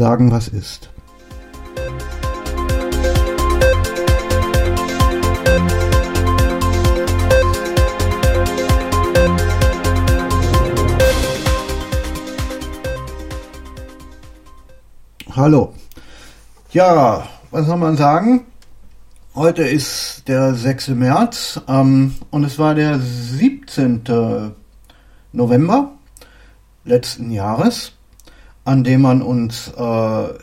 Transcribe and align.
sagen, 0.00 0.30
was 0.30 0.48
ist. 0.48 0.88
Hallo. 15.36 15.74
Ja, 16.72 17.28
was 17.50 17.66
soll 17.66 17.76
man 17.76 17.98
sagen? 17.98 18.46
Heute 19.34 19.64
ist 19.64 20.26
der 20.28 20.54
6. 20.54 20.88
März 20.88 21.60
ähm, 21.68 22.14
und 22.30 22.44
es 22.44 22.58
war 22.58 22.74
der 22.74 22.98
17. 22.98 24.54
November 25.32 25.92
letzten 26.86 27.30
Jahres, 27.30 27.92
an 28.64 28.84
dem 28.84 29.02
man 29.02 29.22
uns, 29.22 29.72
äh, 29.76 29.82
äh 29.82 30.34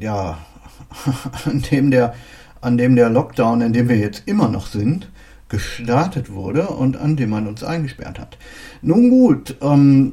ja, 0.00 0.38
an 1.44 1.62
dem 1.70 1.90
der, 1.90 2.14
an 2.60 2.78
dem 2.78 2.96
der 2.96 3.10
Lockdown, 3.10 3.60
in 3.60 3.72
dem 3.72 3.88
wir 3.88 3.96
jetzt 3.96 4.22
immer 4.26 4.48
noch 4.48 4.66
sind, 4.66 5.08
gestartet 5.48 6.30
wurde 6.32 6.68
und 6.68 6.96
an 6.96 7.16
dem 7.16 7.30
man 7.30 7.46
uns 7.46 7.64
eingesperrt 7.64 8.18
hat. 8.18 8.36
Nun 8.82 9.10
gut, 9.10 9.56
ähm, 9.60 10.12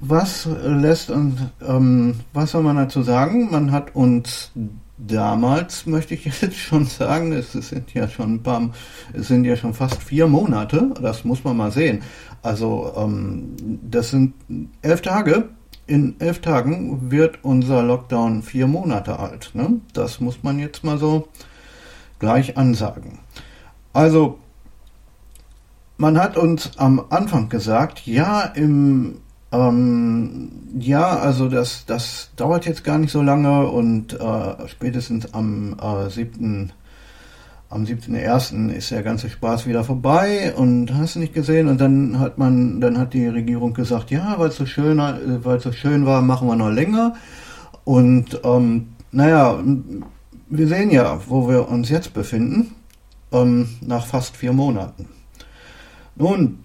was 0.00 0.48
lässt 0.64 1.10
uns, 1.10 1.40
ähm, 1.66 2.20
was 2.32 2.52
soll 2.52 2.62
man 2.62 2.76
dazu 2.76 3.02
sagen? 3.02 3.50
Man 3.50 3.72
hat 3.72 3.94
uns 3.94 4.52
damals, 4.98 5.86
möchte 5.86 6.14
ich 6.14 6.24
jetzt 6.40 6.56
schon 6.56 6.86
sagen, 6.86 7.32
es 7.32 7.52
sind 7.52 7.92
ja 7.94 8.08
schon 8.08 8.34
ein 8.34 8.42
paar, 8.42 8.70
es 9.12 9.28
sind 9.28 9.44
ja 9.44 9.56
schon 9.56 9.74
fast 9.74 10.02
vier 10.02 10.26
Monate, 10.26 10.92
das 11.00 11.24
muss 11.24 11.44
man 11.44 11.56
mal 11.56 11.72
sehen. 11.72 12.02
Also 12.42 12.92
ähm, 12.96 13.56
das 13.82 14.10
sind 14.10 14.34
elf 14.82 15.02
Tage. 15.02 15.48
In 15.86 16.16
elf 16.18 16.40
Tagen 16.40 17.10
wird 17.10 17.38
unser 17.42 17.82
Lockdown 17.82 18.42
vier 18.42 18.66
Monate 18.66 19.18
alt. 19.18 19.50
Ne? 19.54 19.80
Das 19.92 20.20
muss 20.20 20.42
man 20.42 20.58
jetzt 20.58 20.82
mal 20.82 20.98
so 20.98 21.28
gleich 22.18 22.56
ansagen. 22.56 23.20
Also 23.92 24.38
man 25.96 26.18
hat 26.18 26.36
uns 26.36 26.72
am 26.76 27.04
Anfang 27.10 27.48
gesagt, 27.48 28.06
ja, 28.06 28.42
im 28.42 29.18
ähm, 29.52 30.50
ja, 30.78 31.18
also 31.18 31.48
das, 31.48 31.86
das 31.86 32.30
dauert 32.36 32.66
jetzt 32.66 32.84
gar 32.84 32.98
nicht 32.98 33.12
so 33.12 33.22
lange 33.22 33.66
und 33.68 34.12
äh, 34.12 34.68
spätestens 34.68 35.32
am 35.32 35.76
äh, 35.80 36.10
7. 36.10 36.72
Am 37.68 37.82
7.1. 37.82 38.68
ist 38.70 38.92
der 38.92 39.02
ganze 39.02 39.28
Spaß 39.28 39.66
wieder 39.66 39.82
vorbei 39.82 40.54
und 40.54 40.94
hast 40.94 41.16
nicht 41.16 41.34
gesehen 41.34 41.66
und 41.66 41.80
dann 41.80 42.20
hat 42.20 42.38
man, 42.38 42.80
dann 42.80 42.96
hat 42.96 43.12
die 43.12 43.26
Regierung 43.26 43.74
gesagt, 43.74 44.12
ja, 44.12 44.38
weil 44.38 44.50
es 44.50 44.56
so 44.56 44.66
schön, 44.66 44.98
weil 44.98 45.58
so 45.58 45.72
schön 45.72 46.06
war, 46.06 46.22
machen 46.22 46.46
wir 46.46 46.54
noch 46.54 46.70
länger. 46.70 47.14
Und 47.82 48.40
ähm, 48.44 48.88
naja, 49.10 49.58
wir 50.48 50.68
sehen 50.68 50.90
ja, 50.90 51.20
wo 51.26 51.48
wir 51.48 51.68
uns 51.68 51.88
jetzt 51.88 52.14
befinden, 52.14 52.72
ähm, 53.32 53.68
nach 53.80 54.06
fast 54.06 54.36
vier 54.36 54.52
Monaten. 54.52 55.08
Nun, 56.14 56.60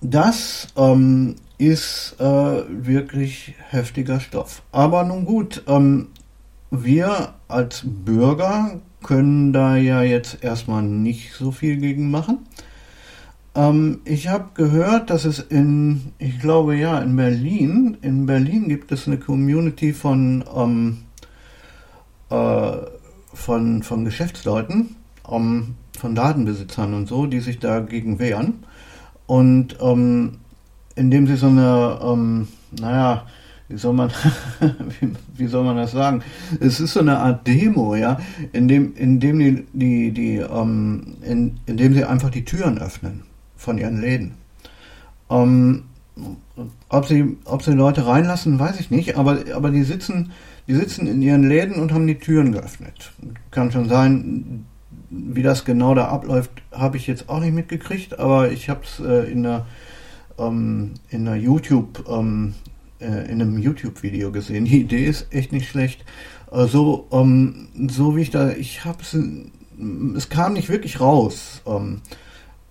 das 0.00 0.68
ähm, 0.76 1.36
ist 1.58 2.16
äh, 2.18 2.24
wirklich 2.68 3.54
heftiger 3.68 4.20
Stoff. 4.20 4.62
Aber 4.72 5.04
nun 5.04 5.26
gut, 5.26 5.62
ähm, 5.68 6.08
wir 6.70 7.34
als 7.48 7.82
Bürger 7.84 8.80
können 9.02 9.52
da 9.52 9.76
ja 9.76 10.02
jetzt 10.02 10.42
erstmal 10.42 10.82
nicht 10.82 11.32
so 11.34 11.50
viel 11.50 11.76
gegen 11.76 12.10
machen. 12.10 12.38
Ähm, 13.54 14.00
ich 14.04 14.28
habe 14.28 14.50
gehört, 14.54 15.10
dass 15.10 15.24
es 15.24 15.38
in, 15.38 16.12
ich 16.18 16.40
glaube 16.40 16.76
ja, 16.76 16.98
in 17.00 17.16
Berlin, 17.16 17.98
in 18.00 18.26
Berlin 18.26 18.68
gibt 18.68 18.92
es 18.92 19.06
eine 19.06 19.18
Community 19.18 19.92
von, 19.92 20.44
ähm, 20.56 20.98
äh, 22.30 22.72
von, 23.34 23.82
von 23.82 24.04
Geschäftsleuten, 24.04 24.96
ähm, 25.30 25.74
von 25.98 26.14
Ladenbesitzern 26.14 26.94
und 26.94 27.08
so, 27.08 27.26
die 27.26 27.40
sich 27.40 27.58
dagegen 27.58 28.18
wehren. 28.18 28.64
Und 29.26 29.76
ähm, 29.80 30.38
indem 30.94 31.26
sie 31.26 31.36
so 31.36 31.46
eine, 31.46 32.00
ähm, 32.02 32.48
naja, 32.78 33.26
wie 33.68 33.78
soll 33.78 33.92
man, 33.92 34.10
wie, 35.00 35.12
wie, 35.36 35.46
soll 35.46 35.64
man 35.64 35.76
das 35.76 35.92
sagen? 35.92 36.22
Es 36.60 36.80
ist 36.80 36.92
so 36.92 37.00
eine 37.00 37.18
Art 37.18 37.46
Demo, 37.46 37.94
ja, 37.94 38.18
in 38.52 38.68
dem, 38.68 38.94
in 38.96 39.20
dem 39.20 39.38
die, 39.38 39.66
die, 39.72 40.10
die, 40.12 40.36
ähm, 40.36 41.16
in, 41.22 41.58
in 41.66 41.76
dem 41.76 41.94
sie 41.94 42.04
einfach 42.04 42.30
die 42.30 42.44
Türen 42.44 42.78
öffnen 42.78 43.22
von 43.56 43.78
ihren 43.78 44.00
Läden. 44.00 44.34
Ähm, 45.30 45.84
ob 46.88 47.06
sie, 47.06 47.36
ob 47.44 47.62
sie 47.62 47.72
Leute 47.72 48.06
reinlassen, 48.06 48.58
weiß 48.58 48.78
ich 48.80 48.90
nicht, 48.90 49.16
aber, 49.16 49.38
aber 49.54 49.70
die 49.70 49.82
sitzen, 49.82 50.32
die 50.68 50.74
sitzen 50.74 51.06
in 51.06 51.22
ihren 51.22 51.48
Läden 51.48 51.76
und 51.76 51.92
haben 51.92 52.06
die 52.06 52.18
Türen 52.18 52.52
geöffnet. 52.52 53.12
Kann 53.50 53.72
schon 53.72 53.88
sein, 53.88 54.66
wie 55.10 55.42
das 55.42 55.64
genau 55.64 55.94
da 55.94 56.08
abläuft, 56.08 56.50
habe 56.70 56.96
ich 56.96 57.06
jetzt 57.06 57.28
auch 57.28 57.40
nicht 57.40 57.54
mitgekriegt, 57.54 58.18
aber 58.18 58.50
ich 58.50 58.68
habe 58.68 58.80
es 58.84 59.00
äh, 59.00 59.30
in 59.30 59.42
der 59.42 59.66
ähm, 60.38 60.94
in 61.10 61.26
einer 61.26 61.36
YouTube 61.36 62.04
ähm, 62.08 62.54
äh, 63.02 63.30
in 63.30 63.42
einem 63.42 63.58
YouTube-Video 63.58 64.32
gesehen. 64.32 64.64
Die 64.64 64.80
Idee 64.80 65.04
ist 65.04 65.26
echt 65.30 65.52
nicht 65.52 65.68
schlecht. 65.68 66.04
Also 66.50 67.08
ähm, 67.12 67.68
so 67.88 68.16
wie 68.16 68.22
ich 68.22 68.30
da, 68.30 68.50
ich 68.50 68.84
habe 68.84 68.98
es, 69.02 69.16
es 70.16 70.28
kam 70.28 70.52
nicht 70.52 70.68
wirklich 70.68 71.00
raus 71.00 71.62
ähm, 71.66 72.02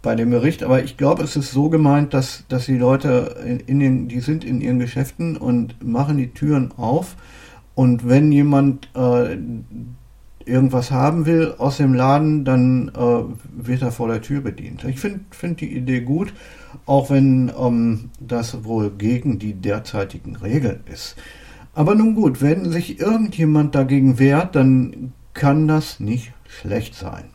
bei 0.02 0.16
dem 0.16 0.30
Bericht, 0.30 0.64
aber 0.64 0.84
ich 0.84 0.98
glaube, 0.98 1.24
es 1.24 1.36
ist 1.36 1.52
so 1.52 1.70
gemeint, 1.70 2.14
dass 2.14 2.44
dass 2.48 2.66
die 2.66 2.78
Leute 2.78 3.36
in, 3.46 3.60
in 3.62 3.80
den, 3.80 4.08
die 4.08 4.20
sind 4.20 4.44
in 4.44 4.62
ihren 4.62 4.80
Geschäften 4.80 5.38
und 5.38 5.84
machen 5.84 6.18
die 6.18 6.30
Türen 6.30 6.72
auf 6.78 7.16
und 7.76 8.08
wenn 8.08 8.32
jemand 8.32 8.90
äh, 8.96 9.38
irgendwas 10.52 10.92
haben 10.92 11.26
will 11.26 11.56
aus 11.58 11.78
dem 11.78 11.94
Laden, 11.94 12.46
dann 12.46 12.90
äh, 12.90 13.24
wird 13.66 13.82
er 13.82 13.92
vor 13.92 14.08
der 14.08 14.22
Tür 14.22 14.42
bedient. 14.42 14.84
Ich 14.84 15.00
finde 15.00 15.22
find 15.32 15.62
die 15.62 15.76
Idee 15.76 16.02
gut, 16.02 16.34
auch 16.86 17.10
wenn 17.10 17.52
ähm, 17.58 18.12
das 18.20 18.64
wohl 18.64 18.92
gegen 18.92 19.40
die 19.40 19.54
derzeitigen 19.54 20.36
Regeln 20.36 20.82
ist. 20.92 21.16
Aber 21.74 21.96
nun 21.96 22.16
gut, 22.16 22.42
wenn 22.42 22.70
sich 22.70 23.00
irgendjemand 23.00 23.76
dagegen 23.76 24.20
wehrt, 24.20 24.56
dann 24.56 25.14
kann 25.34 25.68
das 25.68 26.00
nicht 26.00 26.34
schlecht 26.48 26.96
sein. 26.96 27.26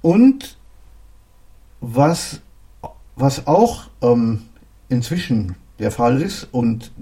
Und 0.00 0.56
was, 1.80 2.40
was 3.14 3.46
auch 3.46 3.90
ähm, 4.00 4.42
inzwischen 4.88 5.56
der 5.78 5.90
Fall 5.90 6.22
ist 6.22 6.48
und 6.50 6.92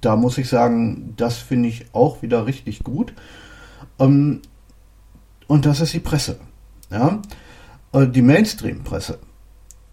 da 0.00 0.16
muss 0.16 0.38
ich 0.38 0.48
sagen, 0.48 1.14
das 1.16 1.36
finde 1.36 1.68
ich 1.68 1.86
auch 1.92 2.22
wieder 2.22 2.46
richtig 2.46 2.84
gut. 2.84 3.12
Ähm, 3.98 4.42
und 5.46 5.66
das 5.66 5.80
ist 5.80 5.94
die 5.94 6.00
Presse. 6.00 6.38
Ja? 6.90 7.20
Äh, 7.92 8.06
die 8.06 8.22
Mainstream-Presse. 8.22 9.18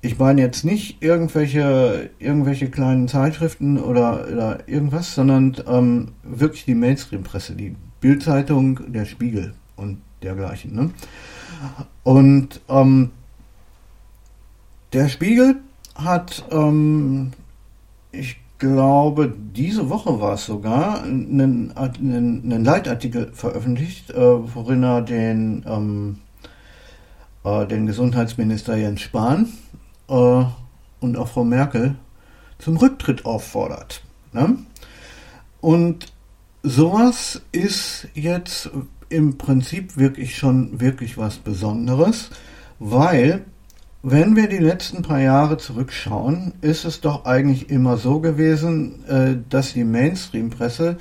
Ich 0.02 0.20
meine 0.20 0.42
jetzt 0.42 0.64
nicht 0.64 1.02
irgendwelche, 1.02 2.12
irgendwelche 2.20 2.70
kleinen 2.70 3.08
Zeitschriften 3.08 3.80
oder, 3.80 4.28
oder 4.32 4.68
irgendwas, 4.68 5.16
sondern 5.16 5.56
ähm, 5.68 6.12
wirklich 6.24 6.66
die 6.66 6.76
Mainstream-Presse, 6.76 7.56
die 7.56 7.76
Bildzeitung, 8.02 8.92
der 8.92 9.06
Spiegel 9.06 9.56
und 9.76 10.02
dergleichen. 10.22 10.76
Ne? 10.76 10.92
Und 12.04 12.62
ähm, 12.70 13.12
der 14.94 15.10
Spiegel 15.10 15.56
hat, 15.96 16.46
ähm, 16.52 17.32
ich 18.12 18.38
glaube, 18.66 19.34
diese 19.56 19.90
Woche 19.90 20.20
war 20.20 20.34
es 20.34 20.46
sogar, 20.46 21.04
einen, 21.04 21.72
einen, 21.76 22.44
einen 22.44 22.66
Leitartikel 22.66 23.32
veröffentlicht, 23.34 24.10
äh, 24.10 24.56
worin 24.56 24.84
er 24.84 25.02
den, 25.02 25.64
ähm, 25.68 26.18
äh, 27.44 27.68
den 27.68 27.86
Gesundheitsminister 27.86 28.76
Jens 28.76 29.02
Spahn 29.02 29.50
äh, 30.10 30.44
und 31.00 31.18
auch 31.18 31.28
Frau 31.28 31.44
Merkel 31.44 31.96
zum 32.58 32.78
Rücktritt 32.78 33.26
auffordert. 33.26 34.02
Ne? 34.34 34.58
Und 35.62 36.12
sowas 36.64 37.42
ist 37.52 38.08
jetzt 38.16 38.72
im 39.10 39.38
Prinzip 39.38 39.98
wirklich 39.98 40.36
schon 40.36 40.82
wirklich 40.82 41.18
was 41.18 41.38
Besonderes, 41.38 42.32
weil 42.80 43.46
wenn 44.08 44.36
wir 44.36 44.48
die 44.48 44.60
letzten 44.60 45.02
paar 45.02 45.20
Jahre 45.20 45.58
zurückschauen, 45.58 46.54
ist 46.62 46.86
es 46.86 47.02
doch 47.02 47.26
eigentlich 47.26 47.72
immer 47.72 47.98
so 47.98 48.20
gewesen, 48.20 49.04
äh, 49.06 49.36
dass 49.50 49.74
die 49.74 49.84
Mainstream-Presse 49.84 50.98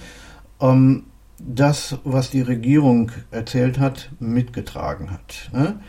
ähm, 0.59 1.05
das, 1.39 1.99
was 2.05 2.31
die 2.31 2.41
Regierung 2.41 3.13
erzählt 3.31 3.79
hat, 3.79 4.11
mitgetragen 4.21 5.11
hat. 5.11 5.51
Ne? 5.53 5.81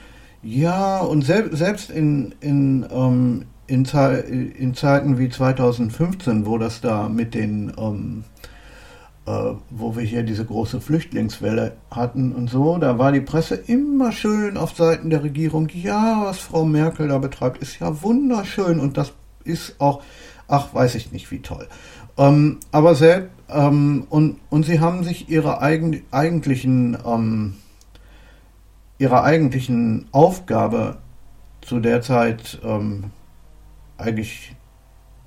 Ja, 0.43 0.99
und 0.99 1.21
selbst 1.23 1.89
in, 1.89 2.35
in, 2.41 2.85
ähm, 2.91 3.45
in, 3.67 3.85
Zeiten 3.85 5.17
wie 5.17 5.29
2015, 5.29 6.45
wo 6.45 6.57
das 6.57 6.81
da 6.81 7.07
mit 7.07 7.33
den 7.33 7.71
ähm, 7.77 8.25
äh, 8.25 8.34
wo 9.25 9.95
wir 9.95 10.03
hier 10.03 10.21
diese 10.21 10.45
große 10.45 10.79
Flüchtlingswelle 10.79 11.77
hatten 11.89 12.31
und 12.31 12.47
so, 12.47 12.77
da 12.77 12.99
war 12.99 13.11
die 13.11 13.21
Presse 13.21 13.55
immer 13.55 14.11
schön 14.11 14.55
auf 14.55 14.75
Seiten 14.75 15.09
der 15.09 15.23
Regierung. 15.23 15.67
Ja, 15.73 16.25
was 16.25 16.37
Frau 16.37 16.63
Merkel 16.63 17.07
da 17.07 17.17
betreibt, 17.17 17.57
ist 17.57 17.79
ja 17.79 18.03
wunderschön 18.03 18.79
und 18.79 18.97
das 18.97 19.13
ist 19.43 19.81
auch, 19.81 20.03
ach, 20.47 20.73
weiß 20.73 20.93
ich 20.95 21.11
nicht, 21.11 21.31
wie 21.31 21.39
toll. 21.39 21.67
Ähm, 22.17 22.59
aber 22.71 22.93
selbst, 22.93 23.31
ähm, 23.49 24.05
und, 24.09 24.39
und 24.49 24.63
sie 24.65 24.79
haben 24.79 25.03
sich 25.03 25.29
ihre 25.29 25.61
eigen, 25.61 26.03
eigentlichen, 26.11 26.97
ähm, 27.05 27.55
ihrer 28.97 29.23
eigentlichen 29.23 30.07
Aufgabe 30.11 30.97
zu 31.61 31.79
der 31.79 32.01
Zeit 32.01 32.59
ähm, 32.63 33.05
eigentlich, 33.97 34.55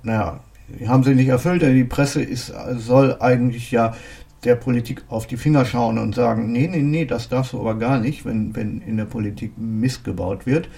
naja, 0.03 0.39
haben 0.87 1.03
sie 1.03 1.15
nicht 1.15 1.27
erfüllt, 1.27 1.61
denn 1.61 1.75
die 1.75 1.83
Presse 1.83 2.21
ist, 2.21 2.53
soll 2.77 3.17
eigentlich 3.19 3.71
ja 3.71 3.93
der 4.43 4.55
Politik 4.55 5.03
auf 5.09 5.27
die 5.27 5.37
Finger 5.37 5.65
schauen 5.65 5.97
und 5.97 6.15
sagen, 6.15 6.51
nee, 6.51 6.67
nee, 6.67 6.81
nee, 6.81 7.05
das 7.05 7.29
darfst 7.29 7.53
du 7.53 7.59
aber 7.59 7.75
gar 7.75 7.99
nicht, 7.99 8.25
wenn, 8.25 8.55
wenn 8.55 8.81
in 8.81 8.97
der 8.97 9.05
Politik 9.05 9.57
Mist 9.57 10.03
gebaut 10.03 10.45
wird. 10.45 10.69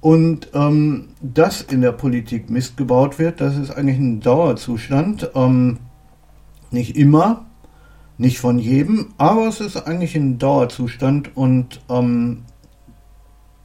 Und 0.00 0.50
ähm, 0.54 1.08
dass 1.20 1.62
in 1.62 1.80
der 1.80 1.92
Politik 1.92 2.48
Mist 2.48 2.76
gebaut 2.76 3.18
wird, 3.18 3.40
das 3.40 3.56
ist 3.56 3.70
eigentlich 3.70 3.98
ein 3.98 4.20
Dauerzustand. 4.20 5.30
Ähm, 5.34 5.78
nicht 6.70 6.96
immer, 6.96 7.46
nicht 8.18 8.38
von 8.38 8.58
jedem, 8.58 9.14
aber 9.18 9.48
es 9.48 9.60
ist 9.60 9.76
eigentlich 9.76 10.14
ein 10.16 10.38
Dauerzustand 10.38 11.36
und 11.36 11.80
ähm, 11.88 12.44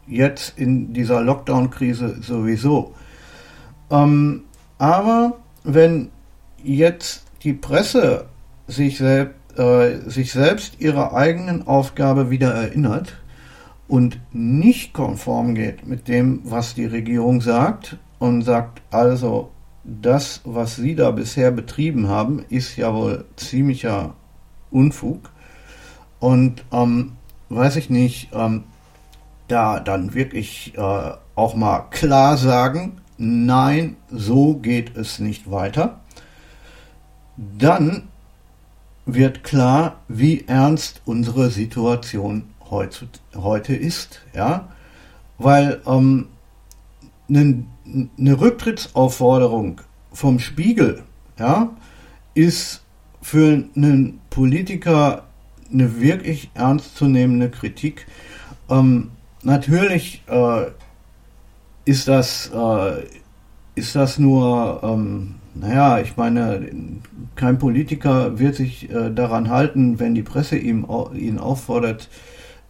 jetzt 0.07 0.57
in 0.57 0.93
dieser 0.93 1.21
Lockdown-Krise 1.21 2.21
sowieso. 2.21 2.93
Ähm, 3.89 4.43
aber 4.77 5.40
wenn 5.63 6.09
jetzt 6.63 7.25
die 7.43 7.53
Presse 7.53 8.25
sich, 8.67 8.97
selb, 8.97 9.35
äh, 9.57 9.97
sich 10.09 10.31
selbst 10.31 10.79
ihrer 10.79 11.13
eigenen 11.13 11.67
Aufgabe 11.67 12.29
wieder 12.29 12.53
erinnert 12.53 13.17
und 13.87 14.19
nicht 14.31 14.93
konform 14.93 15.55
geht 15.55 15.85
mit 15.85 16.07
dem, 16.07 16.41
was 16.43 16.75
die 16.75 16.85
Regierung 16.85 17.41
sagt 17.41 17.97
und 18.19 18.43
sagt, 18.43 18.81
also 18.91 19.51
das, 19.83 20.41
was 20.43 20.75
sie 20.75 20.95
da 20.95 21.11
bisher 21.11 21.51
betrieben 21.51 22.07
haben, 22.07 22.45
ist 22.49 22.77
ja 22.77 22.93
wohl 22.93 23.25
ziemlicher 23.35 24.13
Unfug. 24.69 25.31
Und 26.19 26.63
ähm, 26.71 27.13
weiß 27.49 27.77
ich 27.77 27.89
nicht, 27.89 28.29
ähm, 28.33 28.63
da 29.47 29.79
dann 29.79 30.13
wirklich 30.13 30.73
äh, 30.77 31.11
auch 31.35 31.55
mal 31.55 31.87
klar 31.89 32.37
sagen, 32.37 33.00
nein, 33.21 33.97
so 34.09 34.55
geht 34.55 34.97
es 34.97 35.19
nicht 35.19 35.49
weiter, 35.51 36.01
dann 37.37 38.07
wird 39.05 39.43
klar, 39.43 40.01
wie 40.07 40.45
ernst 40.47 41.01
unsere 41.05 41.49
Situation 41.49 42.45
heute, 42.69 43.75
ist, 43.75 44.21
ja, 44.33 44.69
weil 45.37 45.81
ähm, 45.85 46.29
eine, 47.29 47.63
eine 48.17 48.39
Rücktrittsaufforderung 48.39 49.81
vom 50.11 50.39
Spiegel, 50.39 51.03
ja, 51.37 51.69
ist 52.33 52.81
für 53.21 53.65
einen 53.75 54.19
Politiker 54.29 55.25
eine 55.71 55.99
wirklich 55.99 56.49
ernstzunehmende 56.53 57.49
Kritik. 57.49 58.07
Ähm, 58.69 59.11
natürlich 59.43 60.23
äh, 60.27 60.65
ist 61.85 62.07
das 62.07 62.51
äh, 62.53 63.03
ist 63.75 63.95
das 63.95 64.19
nur 64.19 64.81
ähm, 64.83 65.35
naja, 65.53 65.99
ich 65.99 66.15
meine, 66.15 66.69
kein 67.35 67.57
Politiker 67.57 68.39
wird 68.39 68.55
sich 68.55 68.89
äh, 68.89 69.11
daran 69.11 69.49
halten, 69.49 69.99
wenn 69.99 70.15
die 70.15 70.23
Presse 70.23 70.57
ihm, 70.57 70.87
ihn 71.13 71.39
auffordert, 71.39 72.09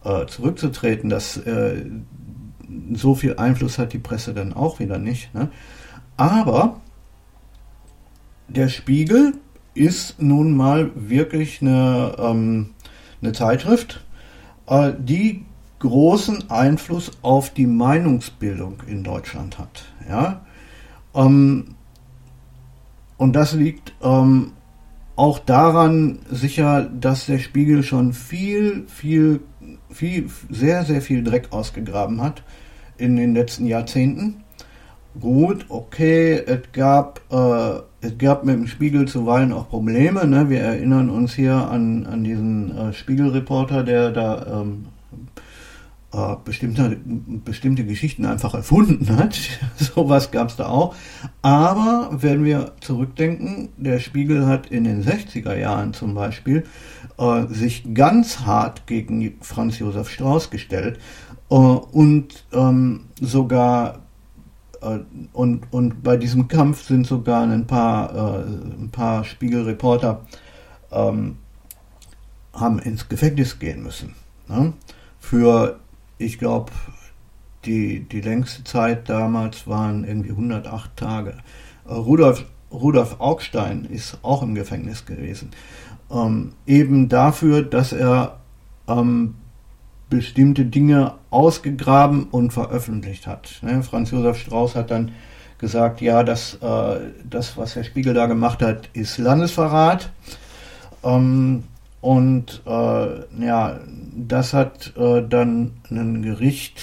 äh, 0.04 0.26
zurückzutreten. 0.26 1.08
Das, 1.08 1.36
äh, 1.36 1.84
so 2.94 3.14
viel 3.14 3.36
Einfluss 3.36 3.78
hat 3.78 3.92
die 3.92 3.98
Presse 3.98 4.34
dann 4.34 4.52
auch 4.52 4.80
wieder 4.80 4.98
nicht. 4.98 5.32
Ne? 5.34 5.48
Aber 6.16 6.80
der 8.48 8.68
Spiegel 8.68 9.34
ist 9.74 10.20
nun 10.20 10.56
mal 10.56 10.90
wirklich 10.94 11.62
eine, 11.62 12.16
ähm, 12.18 12.70
eine 13.20 13.32
Zeitschrift, 13.32 14.04
äh, 14.66 14.92
die 14.98 15.44
großen 15.82 16.48
Einfluss 16.48 17.10
auf 17.22 17.50
die 17.50 17.66
Meinungsbildung 17.66 18.76
in 18.86 19.02
Deutschland 19.02 19.58
hat. 19.58 19.84
Ja? 20.08 20.46
Ähm, 21.14 21.74
und 23.16 23.34
das 23.34 23.52
liegt 23.52 23.92
ähm, 24.00 24.52
auch 25.16 25.40
daran 25.40 26.20
sicher, 26.30 26.82
dass 26.82 27.26
der 27.26 27.40
Spiegel 27.40 27.82
schon 27.82 28.12
viel, 28.12 28.86
viel, 28.86 29.40
viel, 29.90 30.30
sehr, 30.48 30.84
sehr 30.84 31.02
viel 31.02 31.24
Dreck 31.24 31.48
ausgegraben 31.50 32.22
hat 32.22 32.44
in 32.96 33.16
den 33.16 33.34
letzten 33.34 33.66
Jahrzehnten. 33.66 34.44
Gut, 35.20 35.66
okay, 35.68 36.42
es 36.46 36.72
gab, 36.72 37.20
äh, 37.30 38.06
es 38.06 38.16
gab 38.18 38.44
mit 38.44 38.54
dem 38.54 38.66
Spiegel 38.68 39.06
zuweilen 39.08 39.52
auch 39.52 39.68
Probleme. 39.68 40.26
Ne? 40.26 40.48
Wir 40.48 40.60
erinnern 40.60 41.10
uns 41.10 41.34
hier 41.34 41.54
an, 41.54 42.06
an 42.06 42.22
diesen 42.22 42.76
äh, 42.76 42.92
Spiegelreporter, 42.92 43.82
der 43.82 44.10
da 44.10 44.62
ähm, 44.62 44.86
äh, 46.12 46.36
bestimmte, 46.44 46.98
bestimmte 47.44 47.84
Geschichten 47.84 48.26
einfach 48.26 48.54
erfunden 48.54 49.16
hat. 49.16 49.38
Sowas 49.76 50.30
gab 50.30 50.48
es 50.48 50.56
da 50.56 50.66
auch. 50.66 50.94
Aber 51.40 52.10
wenn 52.12 52.44
wir 52.44 52.72
zurückdenken, 52.80 53.70
der 53.76 53.98
Spiegel 53.98 54.46
hat 54.46 54.66
in 54.66 54.84
den 54.84 55.02
60er 55.02 55.56
Jahren 55.56 55.94
zum 55.94 56.14
Beispiel 56.14 56.64
äh, 57.18 57.46
sich 57.46 57.94
ganz 57.94 58.40
hart 58.40 58.86
gegen 58.86 59.38
Franz 59.40 59.78
Josef 59.78 60.10
Strauß 60.10 60.50
gestellt 60.50 60.98
äh, 61.50 61.54
und 61.54 62.44
ähm, 62.52 63.04
sogar 63.20 64.00
äh, 64.82 64.98
und, 65.32 65.72
und 65.72 66.02
bei 66.02 66.16
diesem 66.16 66.48
Kampf 66.48 66.82
sind 66.86 67.06
sogar 67.06 67.42
ein 67.44 67.66
paar, 67.66 68.14
äh, 68.14 68.42
ein 68.44 68.90
paar 68.90 69.24
Spiegelreporter 69.24 70.26
ähm, 70.90 71.38
haben 72.52 72.78
ins 72.80 73.08
Gefängnis 73.08 73.58
gehen 73.58 73.82
müssen. 73.82 74.14
Ne? 74.48 74.74
Für 75.18 75.80
ich 76.22 76.38
glaube, 76.38 76.72
die, 77.64 78.00
die 78.00 78.20
längste 78.20 78.64
Zeit 78.64 79.08
damals 79.08 79.66
waren 79.66 80.04
irgendwie 80.04 80.30
108 80.30 80.96
Tage. 80.96 81.34
Äh, 81.86 81.92
Rudolf, 81.92 82.44
Rudolf 82.72 83.16
Augstein 83.20 83.84
ist 83.84 84.18
auch 84.22 84.42
im 84.42 84.54
Gefängnis 84.54 85.04
gewesen. 85.04 85.50
Ähm, 86.10 86.54
eben 86.66 87.08
dafür, 87.08 87.62
dass 87.62 87.92
er 87.92 88.40
ähm, 88.88 89.34
bestimmte 90.10 90.64
Dinge 90.64 91.14
ausgegraben 91.30 92.24
und 92.24 92.52
veröffentlicht 92.52 93.26
hat. 93.26 93.60
Ne? 93.62 93.82
Franz 93.82 94.10
Josef 94.10 94.38
Strauß 94.38 94.74
hat 94.74 94.90
dann 94.90 95.12
gesagt, 95.58 96.00
ja, 96.00 96.22
das, 96.22 96.54
äh, 96.60 97.00
das, 97.24 97.56
was 97.56 97.76
Herr 97.76 97.84
Spiegel 97.84 98.14
da 98.14 98.26
gemacht 98.26 98.62
hat, 98.62 98.90
ist 98.92 99.18
Landesverrat. 99.18 100.10
Ähm, 101.04 101.64
und 102.02 102.62
äh, 102.66 103.44
ja, 103.44 103.80
das 104.14 104.52
hat 104.52 104.92
äh, 104.96 105.22
dann 105.26 105.70
ein 105.88 106.22
Gericht 106.22 106.82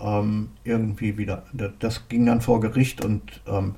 ähm, 0.00 0.50
irgendwie 0.64 1.18
wieder, 1.18 1.42
das 1.80 2.08
ging 2.08 2.24
dann 2.24 2.40
vor 2.40 2.60
Gericht 2.60 3.04
und 3.04 3.20
ähm, 3.48 3.74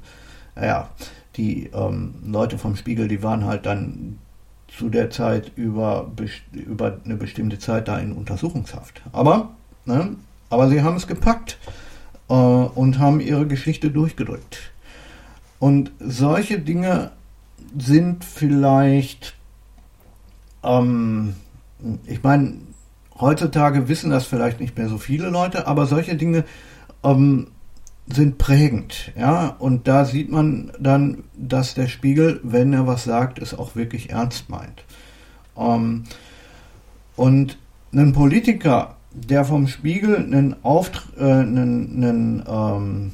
ja, 0.55 0.91
die 1.37 1.71
ähm, 1.75 2.15
Leute 2.27 2.59
vom 2.59 2.77
Spiegel, 2.77 3.09
die 3.09 3.23
waren 3.23 3.47
halt 3.47 3.65
dann 3.65 4.19
zu 4.69 4.91
der 4.91 5.09
Zeit 5.09 5.53
über, 5.57 6.13
über 6.53 6.99
eine 7.05 7.17
bestimmte 7.17 7.59
Zeit 7.59 7.89
da 7.89 7.99
in 7.99 8.13
Untersuchungshaft. 8.13 9.01
Aber, 9.13 9.55
ne, 9.87 10.17
aber 10.51 10.69
sie 10.69 10.83
haben 10.83 10.97
es 10.97 11.07
gepackt 11.07 11.59
äh, 12.29 12.35
und 12.35 12.99
haben 12.99 13.21
ihre 13.21 13.47
Geschichte 13.47 13.91
durchgedrückt. 13.91 14.73
Und 15.59 15.91
solche 16.01 16.59
Dinge 16.59 17.13
sind 17.79 18.25
vielleicht 18.25 19.35
ähm, 20.63 21.35
ich 22.07 22.23
meine, 22.23 22.59
heutzutage 23.19 23.89
wissen 23.89 24.11
das 24.11 24.27
vielleicht 24.27 24.61
nicht 24.61 24.77
mehr 24.77 24.89
so 24.89 24.99
viele 24.99 25.29
Leute, 25.29 25.67
aber 25.67 25.87
solche 25.87 26.17
Dinge 26.17 26.45
ähm, 27.03 27.49
sind 28.07 28.39
prägend, 28.39 29.13
ja. 29.17 29.49
Und 29.59 29.89
da 29.89 30.05
sieht 30.05 30.31
man 30.31 30.73
dann, 30.79 31.25
dass 31.37 31.75
der 31.75 31.89
Spiegel, 31.89 32.41
wenn 32.43 32.73
er 32.73 32.87
was 32.87 33.05
sagt, 33.05 33.39
es 33.39 33.55
auch 33.55 33.77
wirklich 33.77 34.11
ernst 34.11 34.49
meint. 34.51 34.85
Ähm, 35.57 36.05
und 37.17 37.59
ein 37.93 38.13
Politiker, 38.13 38.97
der 39.13 39.45
vom 39.45 39.69
Spiegel 39.69 40.17
einen 40.17 40.57
Auft 40.65 41.09
äh, 41.17 41.23
einen, 41.23 42.03
einen, 42.03 42.45
ähm, 42.47 43.13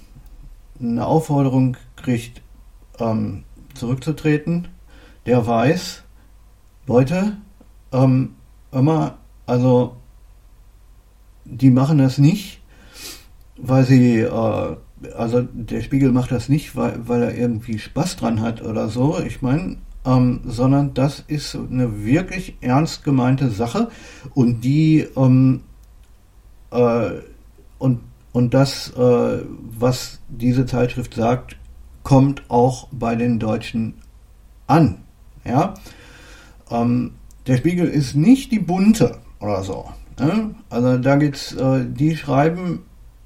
eine 0.80 1.06
Aufforderung 1.06 1.76
kriegt, 1.96 2.40
ähm, 3.00 3.44
zurückzutreten, 3.74 4.68
der 5.26 5.46
weiß, 5.46 6.04
Leute, 6.88 7.36
ähm, 7.92 8.34
immer, 8.72 9.18
also 9.46 9.96
die 11.44 11.70
machen 11.70 11.98
das 11.98 12.18
nicht, 12.18 12.60
weil 13.56 13.84
sie, 13.84 14.20
äh, 14.20 14.76
also 15.16 15.42
der 15.42 15.82
Spiegel 15.82 16.12
macht 16.12 16.32
das 16.32 16.48
nicht, 16.48 16.76
weil, 16.76 17.06
weil 17.06 17.22
er 17.22 17.36
irgendwie 17.36 17.78
Spaß 17.78 18.16
dran 18.16 18.40
hat 18.40 18.62
oder 18.62 18.88
so. 18.88 19.18
Ich 19.20 19.42
meine, 19.42 19.76
ähm, 20.04 20.40
sondern 20.44 20.94
das 20.94 21.22
ist 21.26 21.54
eine 21.54 22.04
wirklich 22.04 22.56
ernst 22.60 23.04
gemeinte 23.04 23.50
Sache 23.50 23.88
und 24.34 24.62
die 24.62 25.06
ähm, 25.16 25.62
äh, 26.70 27.10
und 27.78 28.00
und 28.32 28.54
das, 28.54 28.90
äh, 28.96 29.42
was 29.78 30.20
diese 30.28 30.66
Zeitschrift 30.66 31.14
sagt, 31.14 31.56
kommt 32.02 32.42
auch 32.48 32.88
bei 32.92 33.16
den 33.16 33.38
Deutschen 33.38 33.94
an. 34.66 35.02
Ja? 35.44 35.74
Ähm, 36.70 37.12
der 37.46 37.56
Spiegel 37.56 37.88
ist 37.88 38.14
nicht 38.14 38.52
die 38.52 38.58
bunte 38.58 39.18
oder 39.40 39.62
so. 39.62 39.88
Ne? 40.18 40.54
Also 40.70 40.98
da 40.98 41.16
geht's, 41.16 41.54
äh, 41.54 41.84
die 41.86 42.16
schreiben 42.16 42.80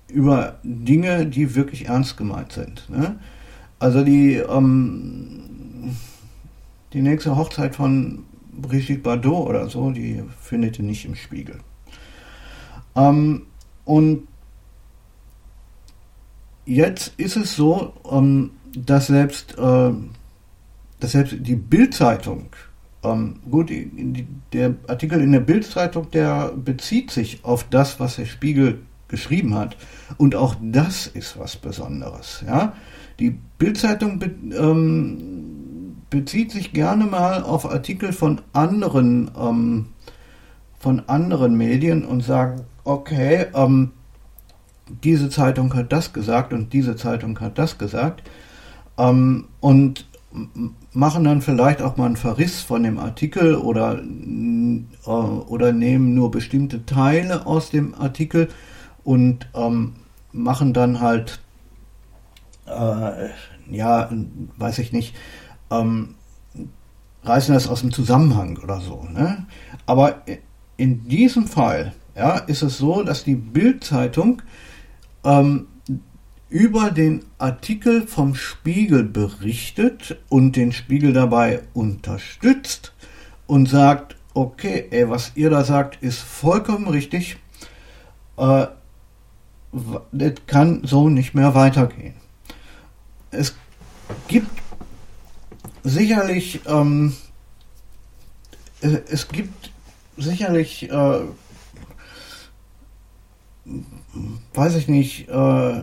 über 0.09 0.59
Dinge, 0.63 1.27
die 1.27 1.55
wirklich 1.55 1.87
ernst 1.87 2.17
gemeint 2.17 2.53
sind. 2.53 2.89
Ne? 2.91 3.19
Also 3.79 4.05
die, 4.05 4.35
ähm, 4.37 5.97
die 6.93 7.03
nächste 7.03 7.37
Hochzeit 7.37 7.75
von 7.75 8.25
Brigitte 8.53 9.01
Bardot 9.01 9.49
oder 9.49 9.69
so, 9.69 9.91
die 9.91 10.23
findet 10.41 10.79
ihr 10.79 10.85
nicht 10.85 11.05
im 11.05 11.15
Spiegel. 11.15 11.59
Ähm, 12.95 13.47
und 13.85 14.29
jetzt 16.67 17.15
ist 17.17 17.37
es 17.37 17.57
so, 17.57 17.95
ähm, 18.11 18.51
dass 18.75 19.07
selbst, 19.07 19.59
äh, 19.59 19.93
dass 21.01 21.13
selbst 21.13 21.37
die 21.41 21.57
Bildzeitung, 21.57 22.51
ähm, 23.05 23.37
gut, 23.51 23.71
die, 23.71 24.27
der 24.53 24.75
Artikel 24.87 25.21
in 25.21 25.33
der 25.33 25.41
Bildzeitung, 25.41 26.11
der 26.11 26.53
bezieht 26.55 27.11
sich 27.11 27.45
auf 27.45 27.65
das, 27.65 27.99
was 27.99 28.17
der 28.17 28.27
Spiegel 28.27 28.83
geschrieben 29.09 29.55
hat. 29.55 29.77
Und 30.19 30.35
auch 30.35 30.57
das 30.61 31.07
ist 31.07 31.39
was 31.39 31.57
Besonderes. 31.57 32.43
Ja? 32.47 32.75
Die 33.19 33.39
Bildzeitung 33.59 34.19
be 34.19 34.31
ähm, 34.57 35.97
bezieht 36.11 36.51
sich 36.51 36.73
gerne 36.73 37.07
mal 37.07 37.43
auf 37.43 37.71
Artikel 37.71 38.13
von 38.13 38.41
anderen, 38.53 39.31
ähm, 39.39 39.87
von 40.79 41.03
anderen 41.09 41.57
Medien 41.57 42.05
und 42.05 42.23
sagt, 42.23 42.63
okay, 42.85 43.47
ähm, 43.55 43.93
diese 45.05 45.31
Zeitung 45.31 45.75
hat 45.75 45.93
das 45.93 46.13
gesagt 46.13 46.53
und 46.53 46.73
diese 46.73 46.97
Zeitung 46.97 47.39
hat 47.41 47.59
das 47.59 47.79
gesagt. 47.79 48.23
Ähm, 48.99 49.47
und 49.61 50.07
machen 50.93 51.25
dann 51.25 51.43
vielleicht 51.43 51.83
auch 51.83 51.97
mal 51.97 52.07
einen 52.07 52.17
Verriss 52.17 52.61
von 52.63 52.83
dem 52.83 52.99
Artikel 52.99 53.55
oder, 53.55 53.99
äh, 53.99 55.09
oder 55.09 55.73
nehmen 55.73 56.15
nur 56.15 56.31
bestimmte 56.31 56.87
Teile 56.87 57.47
aus 57.47 57.71
dem 57.71 57.95
Artikel 57.95 58.49
und 59.05 59.49
ähm, 59.55 59.95
machen 60.33 60.73
dann 60.73 61.01
halt, 61.01 61.41
äh, 62.67 63.29
ja, 63.71 64.11
weiß 64.57 64.79
ich 64.79 64.93
nicht, 64.93 65.15
ähm, 65.71 66.15
reißen 67.25 67.55
das 67.55 67.69
aus 67.69 67.81
dem 67.81 67.93
Zusammenhang 67.93 68.59
oder 68.63 68.81
so. 68.81 69.07
Ne? 69.13 69.47
Aber 69.87 70.23
in 70.77 71.07
diesem 71.09 71.47
Fall 71.47 71.93
ja, 72.17 72.39
ist 72.39 72.63
es 72.63 72.79
so, 72.79 73.03
dass 73.03 73.25
die 73.25 73.35
Bildzeitung 73.37 74.43
ähm, 75.25 75.69
über 76.53 76.91
den 76.91 77.25
Artikel 77.39 78.07
vom 78.07 78.35
Spiegel 78.35 79.05
berichtet 79.05 80.19
und 80.29 80.55
den 80.55 80.73
Spiegel 80.73 81.15
dabei 81.15 81.63
unterstützt 81.73 82.93
und 83.47 83.71
sagt, 83.71 84.17
okay, 84.35 84.87
ey, 84.91 85.09
was 85.09 85.33
ihr 85.35 85.49
da 85.49 85.65
sagt, 85.65 86.03
ist 86.03 86.19
vollkommen 86.19 86.89
richtig. 86.89 87.39
Äh, 88.37 88.67
das 90.13 90.33
kann 90.47 90.83
so 90.85 91.09
nicht 91.09 91.33
mehr 91.33 91.55
weitergehen. 91.55 92.15
Es 93.31 93.55
gibt 94.29 94.51
sicherlich, 95.83 96.61
ähm, 96.67 97.17
es 98.83 99.29
gibt 99.29 99.71
sicherlich, 100.19 100.91
äh, 100.91 101.21
weiß 104.53 104.75
ich 104.75 104.89
nicht, 104.89 105.31
äh, 105.31 105.83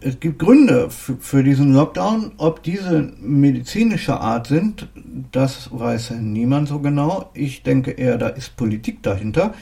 es 0.00 0.18
gibt 0.18 0.40
Gründe 0.40 0.90
für, 0.90 1.42
diesen 1.42 1.72
Lockdown. 1.72 2.32
Ob 2.38 2.62
diese 2.62 3.12
medizinischer 3.20 4.20
Art 4.20 4.48
sind, 4.48 4.88
das 5.30 5.70
weiß 5.72 6.10
niemand 6.20 6.68
so 6.68 6.80
genau. 6.80 7.30
Ich 7.34 7.62
denke 7.62 7.92
eher, 7.92 8.18
da 8.18 8.28
ist 8.28 8.56
Politik 8.56 9.02
dahinter. 9.02 9.54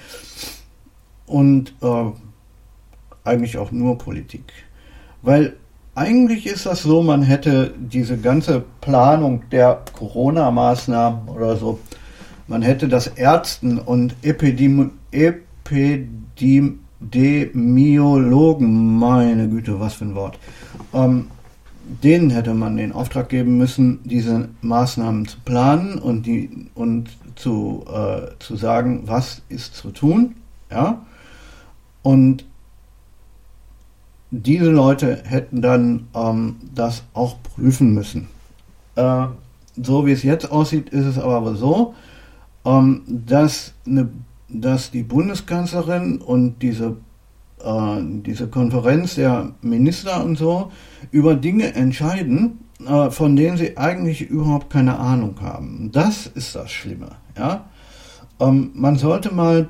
Und 1.27 1.75
äh, 1.83 2.05
eigentlich 3.25 3.59
auch 3.59 3.73
nur 3.73 3.99
Politik. 3.99 4.53
Weil 5.23 5.57
eigentlich 5.95 6.47
ist 6.47 6.67
das 6.67 6.83
so, 6.83 7.03
man 7.03 7.23
hätte 7.23 7.75
diese 7.79 8.17
ganze 8.17 8.65
Planung 8.81 9.43
der 9.51 9.83
Corona-Maßnahmen 9.93 11.29
oder 11.29 11.57
so, 11.57 11.81
man 12.49 12.63
hätte 12.63 12.89
das 12.89 13.07
Ärzten 13.07 13.79
und 13.79 14.15
Epidemi 14.23 14.91
Epidemiologen, 17.01 18.99
meine 18.99 19.49
Güte, 19.49 19.79
was 19.81 19.95
für 19.95 20.05
ein 20.07 20.15
Wort, 20.15 20.39
ähm, 20.95 21.29
denen 22.03 22.31
hätte 22.31 22.55
man 22.55 22.77
den 22.77 22.93
Auftrag 22.93 23.29
geben 23.29 23.59
müssen, 23.59 24.01
diese 24.05 24.49
Maßnahmen 24.63 25.27
zu 25.29 25.39
planen 25.45 25.99
und, 25.99 26.27
die, 26.27 26.69
und 26.75 27.11
zu, 27.37 27.85
äh, 27.93 28.31
zu 28.41 28.57
sagen, 28.57 29.03
was 29.07 29.43
ist 29.49 29.75
zu 29.77 29.91
tun. 29.91 30.35
Ja? 30.71 31.07
Und 32.03 32.45
diese 34.31 34.71
Leute 34.71 35.23
hätten 35.25 35.63
dann 35.63 36.09
ähm, 36.15 36.57
das 36.75 37.05
auch 37.15 37.37
prüfen 37.43 37.95
müssen. 37.95 38.27
Äh, 38.97 39.27
so 39.81 40.07
wie 40.07 40.13
es 40.13 40.25
jetzt 40.25 40.51
aussieht, 40.51 40.89
ist 40.89 41.05
es 41.05 41.19
aber 41.19 41.55
so, 41.55 41.95
ähm, 42.65 43.03
dass, 43.07 43.75
eine, 43.87 44.09
dass 44.49 44.91
die 44.91 45.03
Bundeskanzlerin 45.03 46.19
und 46.19 46.63
diese, 46.63 46.97
äh, 47.63 47.97
diese 48.01 48.49
Konferenz 48.49 49.17
der 49.17 49.53
Minister 49.63 50.25
und 50.25 50.37
so 50.37 50.71
über 51.11 51.35
Dinge 51.35 51.75
entscheiden, 51.75 52.59
äh, 52.87 53.11
von 53.11 53.37
denen 53.37 53.57
sie 53.57 53.77
eigentlich 53.77 54.23
überhaupt 54.23 54.71
keine 54.71 54.99
Ahnung 54.99 55.37
haben. 55.41 55.91
Das 55.93 56.27
ist 56.27 56.55
das 56.55 56.71
Schlimme. 56.71 57.11
Ja? 57.37 57.65
Ähm, 58.41 58.71
man 58.75 58.97
sollte 58.97 59.35
mal 59.35 59.69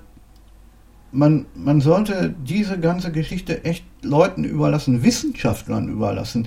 man, 1.12 1.46
man 1.54 1.80
sollte 1.80 2.34
diese 2.44 2.78
ganze 2.78 3.10
Geschichte 3.10 3.64
echt 3.64 3.84
Leuten 4.02 4.44
überlassen, 4.44 5.02
Wissenschaftlern 5.02 5.88
überlassen, 5.88 6.46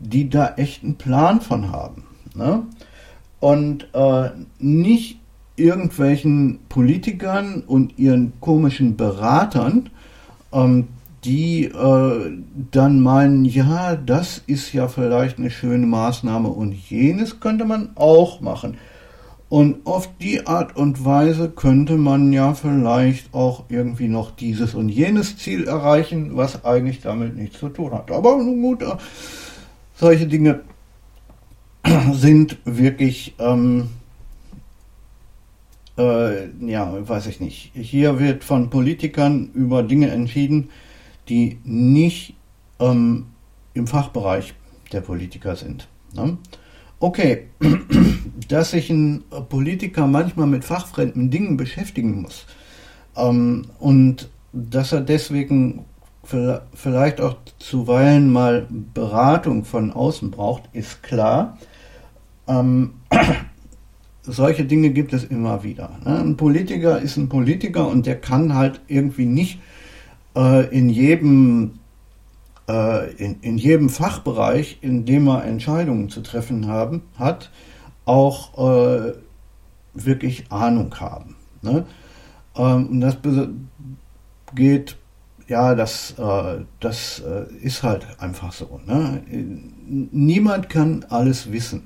die 0.00 0.28
da 0.28 0.54
echt 0.56 0.82
einen 0.82 0.96
Plan 0.96 1.40
von 1.40 1.70
haben. 1.70 2.04
Ne? 2.34 2.64
Und 3.40 3.88
äh, 3.94 4.30
nicht 4.58 5.17
irgendwelchen 5.58 6.60
Politikern 6.68 7.62
und 7.66 7.98
ihren 7.98 8.32
komischen 8.40 8.96
Beratern, 8.96 9.90
ähm, 10.52 10.88
die 11.24 11.64
äh, 11.64 12.32
dann 12.70 13.00
meinen, 13.00 13.44
ja, 13.44 13.96
das 13.96 14.42
ist 14.46 14.72
ja 14.72 14.88
vielleicht 14.88 15.38
eine 15.38 15.50
schöne 15.50 15.86
Maßnahme 15.86 16.48
und 16.48 16.72
jenes 16.72 17.40
könnte 17.40 17.64
man 17.64 17.90
auch 17.96 18.40
machen. 18.40 18.78
Und 19.48 19.86
auf 19.86 20.10
die 20.20 20.46
Art 20.46 20.76
und 20.76 21.04
Weise 21.06 21.48
könnte 21.48 21.96
man 21.96 22.32
ja 22.34 22.52
vielleicht 22.52 23.32
auch 23.32 23.64
irgendwie 23.70 24.08
noch 24.08 24.30
dieses 24.30 24.74
und 24.74 24.90
jenes 24.90 25.38
Ziel 25.38 25.66
erreichen, 25.66 26.36
was 26.36 26.66
eigentlich 26.66 27.00
damit 27.00 27.34
nichts 27.34 27.58
zu 27.58 27.70
tun 27.70 27.92
hat. 27.92 28.10
Aber 28.10 28.36
nun 28.36 28.60
gut, 28.60 28.82
äh, 28.82 28.96
solche 29.94 30.26
Dinge 30.26 30.60
sind 32.12 32.58
wirklich, 32.64 33.34
ähm, 33.38 33.88
äh, 35.98 36.48
ja, 36.64 37.08
weiß 37.08 37.26
ich 37.26 37.40
nicht. 37.40 37.72
Hier 37.74 38.18
wird 38.18 38.44
von 38.44 38.70
Politikern 38.70 39.50
über 39.52 39.82
Dinge 39.82 40.10
entschieden, 40.10 40.70
die 41.28 41.58
nicht 41.64 42.34
ähm, 42.78 43.26
im 43.74 43.86
Fachbereich 43.86 44.54
der 44.92 45.00
Politiker 45.00 45.56
sind. 45.56 45.88
Ne? 46.14 46.38
Okay, 47.00 47.48
dass 48.48 48.70
sich 48.70 48.90
ein 48.90 49.24
Politiker 49.48 50.06
manchmal 50.06 50.46
mit 50.46 50.64
fachfremden 50.64 51.30
Dingen 51.30 51.56
beschäftigen 51.56 52.22
muss 52.22 52.46
ähm, 53.16 53.66
und 53.78 54.30
dass 54.52 54.92
er 54.92 55.00
deswegen 55.00 55.84
vielleicht 56.74 57.20
auch 57.20 57.36
zuweilen 57.58 58.30
mal 58.30 58.66
Beratung 58.68 59.64
von 59.64 59.92
außen 59.92 60.30
braucht, 60.30 60.64
ist 60.74 61.02
klar. 61.02 61.56
Ähm, 62.46 62.94
solche 64.32 64.64
Dinge 64.64 64.90
gibt 64.90 65.12
es 65.12 65.24
immer 65.24 65.62
wieder. 65.62 65.90
Ne? 66.04 66.18
Ein 66.18 66.36
Politiker 66.36 67.00
ist 67.00 67.16
ein 67.16 67.28
Politiker 67.28 67.88
und 67.88 68.06
der 68.06 68.20
kann 68.20 68.54
halt 68.54 68.80
irgendwie 68.86 69.26
nicht 69.26 69.60
äh, 70.36 70.66
in 70.74 70.88
jedem 70.88 71.78
äh, 72.68 73.12
in, 73.14 73.40
in 73.40 73.58
jedem 73.58 73.88
Fachbereich, 73.88 74.78
in 74.82 75.04
dem 75.04 75.26
er 75.26 75.44
Entscheidungen 75.44 76.10
zu 76.10 76.20
treffen 76.20 76.68
haben, 76.68 77.02
hat, 77.18 77.50
auch 78.04 78.58
äh, 78.58 79.14
wirklich 79.94 80.52
Ahnung 80.52 80.94
haben. 81.00 81.36
Ne? 81.62 81.86
Ähm, 82.56 82.88
und 82.88 83.00
das 83.00 83.16
geht, 84.54 84.96
ja, 85.46 85.74
das, 85.74 86.14
äh, 86.18 86.60
das 86.80 87.20
äh, 87.20 87.52
ist 87.62 87.82
halt 87.82 88.06
einfach 88.18 88.52
so. 88.52 88.80
Ne? 88.86 89.22
Niemand 89.86 90.68
kann 90.68 91.04
alles 91.08 91.50
wissen. 91.50 91.84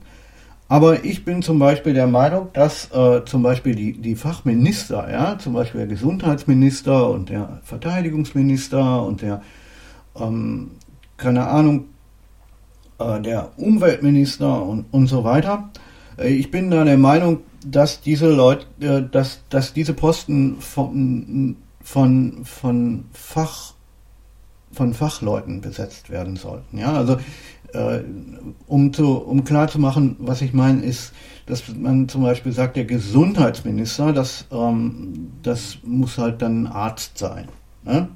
Aber 0.72 1.04
ich 1.04 1.26
bin 1.26 1.42
zum 1.42 1.58
Beispiel 1.58 1.92
der 1.92 2.06
Meinung, 2.06 2.48
dass 2.54 2.90
äh, 2.92 3.26
zum 3.26 3.42
Beispiel 3.42 3.74
die, 3.74 3.92
die 3.92 4.16
Fachminister, 4.16 5.06
ja, 5.12 5.36
zum 5.38 5.52
Beispiel 5.52 5.80
der 5.80 5.88
Gesundheitsminister 5.88 7.10
und 7.10 7.28
der 7.28 7.60
Verteidigungsminister 7.62 9.04
und 9.04 9.20
der 9.20 9.42
ähm, 10.18 10.70
keine 11.18 11.46
Ahnung, 11.46 11.88
äh, 12.98 13.20
der 13.20 13.50
Umweltminister 13.58 14.62
und, 14.62 14.86
und 14.92 15.08
so 15.08 15.24
weiter. 15.24 15.68
Äh, 16.16 16.28
ich 16.28 16.50
bin 16.50 16.70
da 16.70 16.84
der 16.84 16.96
Meinung, 16.96 17.40
dass 17.66 18.00
diese 18.00 18.34
Leute, 18.34 18.64
äh, 18.80 19.02
dass, 19.02 19.42
dass 19.50 19.74
diese 19.74 19.92
Posten 19.92 20.56
von, 20.62 21.56
von, 21.82 22.46
von 22.46 23.04
Fach, 23.12 23.74
von 24.72 24.94
Fachleuten 24.94 25.60
besetzt 25.60 26.08
werden 26.08 26.36
sollten. 26.36 26.78
Ja, 26.78 26.94
also 26.94 27.18
äh, 27.72 28.00
um 28.66 28.92
zu, 28.92 29.18
um 29.18 29.44
klar 29.44 29.68
zu 29.68 29.78
machen, 29.78 30.16
was 30.18 30.42
ich 30.42 30.52
meine, 30.52 30.82
ist, 30.82 31.12
dass 31.46 31.64
man 31.74 32.08
zum 32.08 32.22
Beispiel 32.22 32.52
sagt, 32.52 32.76
der 32.76 32.84
Gesundheitsminister, 32.84 34.12
das, 34.12 34.46
ähm, 34.52 35.32
das 35.42 35.78
muss 35.84 36.18
halt 36.18 36.42
dann 36.42 36.66
Arzt 36.66 37.18
sein. 37.18 37.48
Ne? 37.84 38.08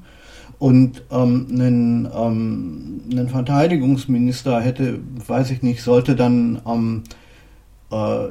Und 0.59 1.03
ähm, 1.11 1.47
ein, 1.51 2.09
ähm, 2.17 3.01
ein 3.13 3.29
Verteidigungsminister 3.29 4.61
hätte, 4.61 5.01
weiß 5.27 5.51
ich 5.51 5.63
nicht, 5.63 5.83
sollte 5.83 6.17
dann 6.17 6.63
ähm, 6.67 7.03
äh, 7.91 8.29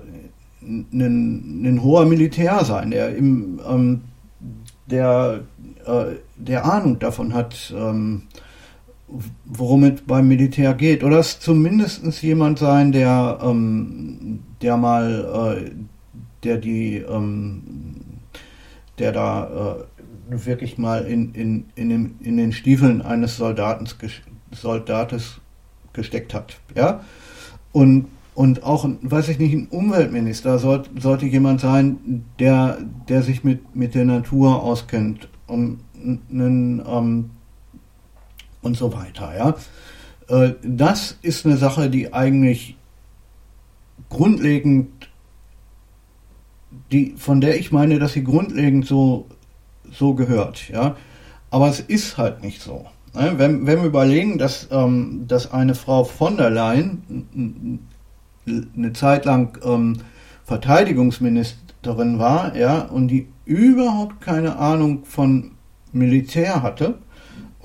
ein, 0.61 1.61
ein 1.63 1.83
hoher 1.83 2.05
Militär 2.05 2.65
sein, 2.65 2.89
der 2.89 3.15
im 3.15 3.59
ähm, 3.69 4.01
der, 4.87 5.41
äh, 5.85 6.15
der 6.35 6.65
Ahnung 6.65 6.99
davon 6.99 7.33
hat, 7.33 7.73
ähm, 7.75 8.23
worum 9.45 9.83
es 9.83 10.01
beim 10.01 10.27
Militär 10.27 10.73
geht. 10.73 11.03
Oder 11.03 11.19
es 11.19 11.39
zumindest 11.39 12.21
jemand 12.21 12.59
sein, 12.59 12.91
der, 12.91 13.39
ähm, 13.41 14.39
der 14.61 14.77
mal, 14.77 15.65
äh, 15.65 15.71
der 16.43 16.57
die, 16.57 16.97
ähm, 16.97 17.93
der 18.97 19.11
da 19.11 19.85
äh, 20.29 20.45
wirklich 20.45 20.77
mal 20.77 21.05
in, 21.05 21.33
in, 21.33 21.65
in, 21.75 21.89
dem, 21.89 22.15
in 22.21 22.37
den 22.37 22.51
Stiefeln 22.51 23.01
eines 23.01 23.37
Soldaten, 23.37 23.87
Soldates 24.51 25.39
gesteckt 25.93 26.33
hat. 26.33 26.57
Ja? 26.75 27.01
Und 27.71 28.07
und 28.35 28.63
auch, 28.63 28.85
weiß 29.01 29.29
ich 29.29 29.39
nicht, 29.39 29.53
ein 29.53 29.67
Umweltminister 29.69 30.59
soll, 30.59 30.83
sollte 30.99 31.25
jemand 31.25 31.61
sein, 31.61 32.25
der, 32.37 32.79
der 33.07 33.23
sich 33.23 33.45
mit, 33.45 33.73
mit 33.75 33.95
der 33.95 34.03
Natur 34.03 34.61
auskennt 34.61 35.29
und, 35.47 35.79
einen, 36.29 36.83
ähm, 36.85 37.29
und 38.65 38.75
so 38.75 38.93
weiter. 38.93 39.33
Ja? 39.37 39.55
Äh, 40.27 40.53
das 40.63 41.17
ist 41.21 41.45
eine 41.45 41.57
Sache, 41.57 41.89
die 41.89 42.13
eigentlich 42.13 42.75
grundlegend, 44.09 45.09
die, 46.91 47.13
von 47.17 47.39
der 47.39 47.59
ich 47.59 47.71
meine, 47.71 47.99
dass 47.99 48.13
sie 48.13 48.23
grundlegend 48.23 48.85
so, 48.85 49.27
so 49.91 50.15
gehört. 50.15 50.69
Ja? 50.69 50.97
Aber 51.51 51.69
es 51.69 51.79
ist 51.79 52.17
halt 52.17 52.43
nicht 52.43 52.61
so. 52.61 52.85
Ne? 53.13 53.35
Wenn, 53.37 53.65
wenn 53.67 53.79
wir 53.79 53.87
überlegen, 53.87 54.37
dass, 54.37 54.67
ähm, 54.71 55.25
dass 55.27 55.51
eine 55.51 55.75
Frau 55.75 56.03
von 56.03 56.37
der 56.37 56.49
Leyen 56.49 57.79
eine 58.47 58.93
Zeit 58.93 59.25
lang 59.25 59.57
ähm, 59.63 59.97
Verteidigungsministerin 60.43 62.19
war, 62.19 62.55
ja, 62.55 62.81
und 62.81 63.07
die 63.07 63.27
überhaupt 63.45 64.21
keine 64.21 64.57
Ahnung 64.57 65.05
von 65.05 65.51
Militär 65.91 66.61
hatte 66.61 66.99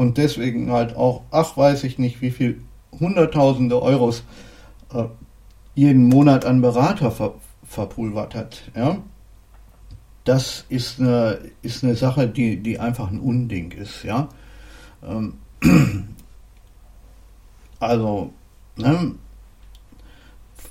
und 0.00 0.16
deswegen 0.16 0.72
halt 0.72 0.96
auch, 0.96 1.24
ach, 1.30 1.58
weiß 1.58 1.84
ich 1.84 1.98
nicht, 1.98 2.22
wie 2.22 2.30
viel 2.30 2.62
Hunderttausende 2.98 3.82
Euros 3.82 4.24
äh, 4.94 5.04
jeden 5.74 6.08
Monat 6.08 6.46
an 6.46 6.62
Berater 6.62 7.10
ver 7.10 7.34
verpulvert 7.64 8.34
hat, 8.34 8.62
ja. 8.74 8.96
Das 10.24 10.64
ist 10.70 11.00
eine, 11.00 11.40
ist 11.60 11.84
eine 11.84 11.96
Sache, 11.96 12.28
die, 12.28 12.56
die 12.62 12.80
einfach 12.80 13.10
ein 13.10 13.20
Unding 13.20 13.72
ist, 13.72 14.02
ja. 14.02 14.30
Ähm, 15.06 15.34
also, 17.78 18.32
ne, 18.76 19.16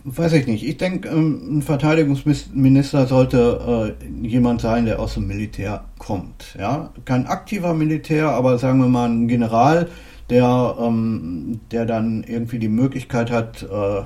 weiß 0.04 0.34
ich 0.34 0.48
nicht. 0.48 0.66
Ich 0.66 0.78
denke, 0.78 1.10
ähm, 1.10 1.60
ein 1.60 1.62
Verteidigungsminister 1.62 3.06
sollte 3.08 3.96
äh, 4.00 4.28
jemand 4.28 4.62
sein, 4.62 4.86
der 4.86 5.00
aus 5.00 5.16
dem 5.16 5.28
Militär 5.28 5.86
kommt. 5.98 6.56
Ja, 6.60 6.92
kein 7.06 7.28
aktiver 7.28 7.74
Militär, 7.74 8.30
aber 8.30 8.58
sagen 8.58 8.80
wir 8.80 8.88
mal 8.88 9.10
ein 9.10 9.28
General, 9.28 9.90
der, 10.30 10.76
ähm, 10.80 11.60
der 11.72 11.86
dann 11.86 12.24
irgendwie 12.24 12.60
die 12.60 12.70
Möglichkeit 12.70 13.32
hat, 13.32 13.64
äh, 13.64 14.00
äh, 14.00 14.06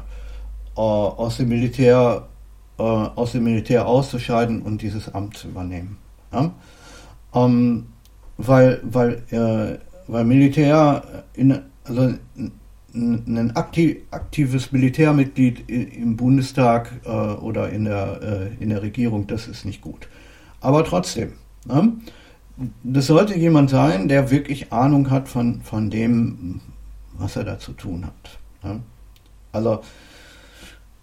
aus 0.76 1.38
dem 1.38 1.50
Militär 1.50 2.28
äh, 2.78 2.84
aus 2.84 3.34
dem 3.34 3.44
Militär 3.44 3.88
auszuscheiden 3.88 4.62
und 4.62 4.82
dieses 4.82 5.14
Amt 5.14 5.38
zu 5.38 5.48
übernehmen. 5.48 5.98
Ja? 6.32 6.52
Ähm, 7.36 7.88
weil, 8.38 8.82
weil, 8.84 9.24
äh, 9.30 9.78
weil 10.08 10.26
Militär 10.26 11.24
in, 11.34 11.60
also 11.84 12.14
ein 12.94 13.56
aktiv, 13.56 13.98
aktives 14.12 14.72
Militärmitglied 14.72 15.70
im 15.70 16.16
Bundestag 16.16 16.92
äh, 17.06 17.10
oder 17.10 17.70
in 17.70 17.86
der, 17.86 18.22
äh, 18.22 18.64
in 18.64 18.70
der 18.70 18.82
Regierung, 18.82 19.28
das 19.28 19.48
ist 19.48 19.66
nicht 19.66 19.82
gut. 19.82 20.08
Aber 20.62 20.86
trotzdem, 20.86 21.34
ne? 21.66 21.94
das 22.84 23.08
sollte 23.08 23.38
jemand 23.38 23.70
sein, 23.70 24.08
der 24.08 24.30
wirklich 24.30 24.72
Ahnung 24.72 25.10
hat 25.10 25.28
von, 25.28 25.62
von 25.62 25.90
dem, 25.90 26.62
was 27.18 27.36
er 27.36 27.44
da 27.44 27.60
zu 27.60 27.74
tun 27.74 28.06
hat. 28.06 28.38
Ne? 28.64 28.80
Also 29.52 29.82